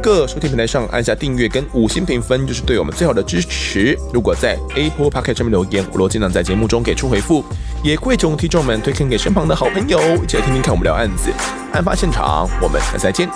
[0.00, 3.98] 各收听平台上按下订阅跟五星评分，就是对我们最好的支持。
[4.14, 7.44] 如果在 Apple Podcast 上面留言，我都尽量在节目中给出回复，
[7.82, 11.32] 也会从听众们推荐给身旁的好朋友，一起来听听看我们聊案子。
[11.72, 13.28] 案发现场，我们下次再见。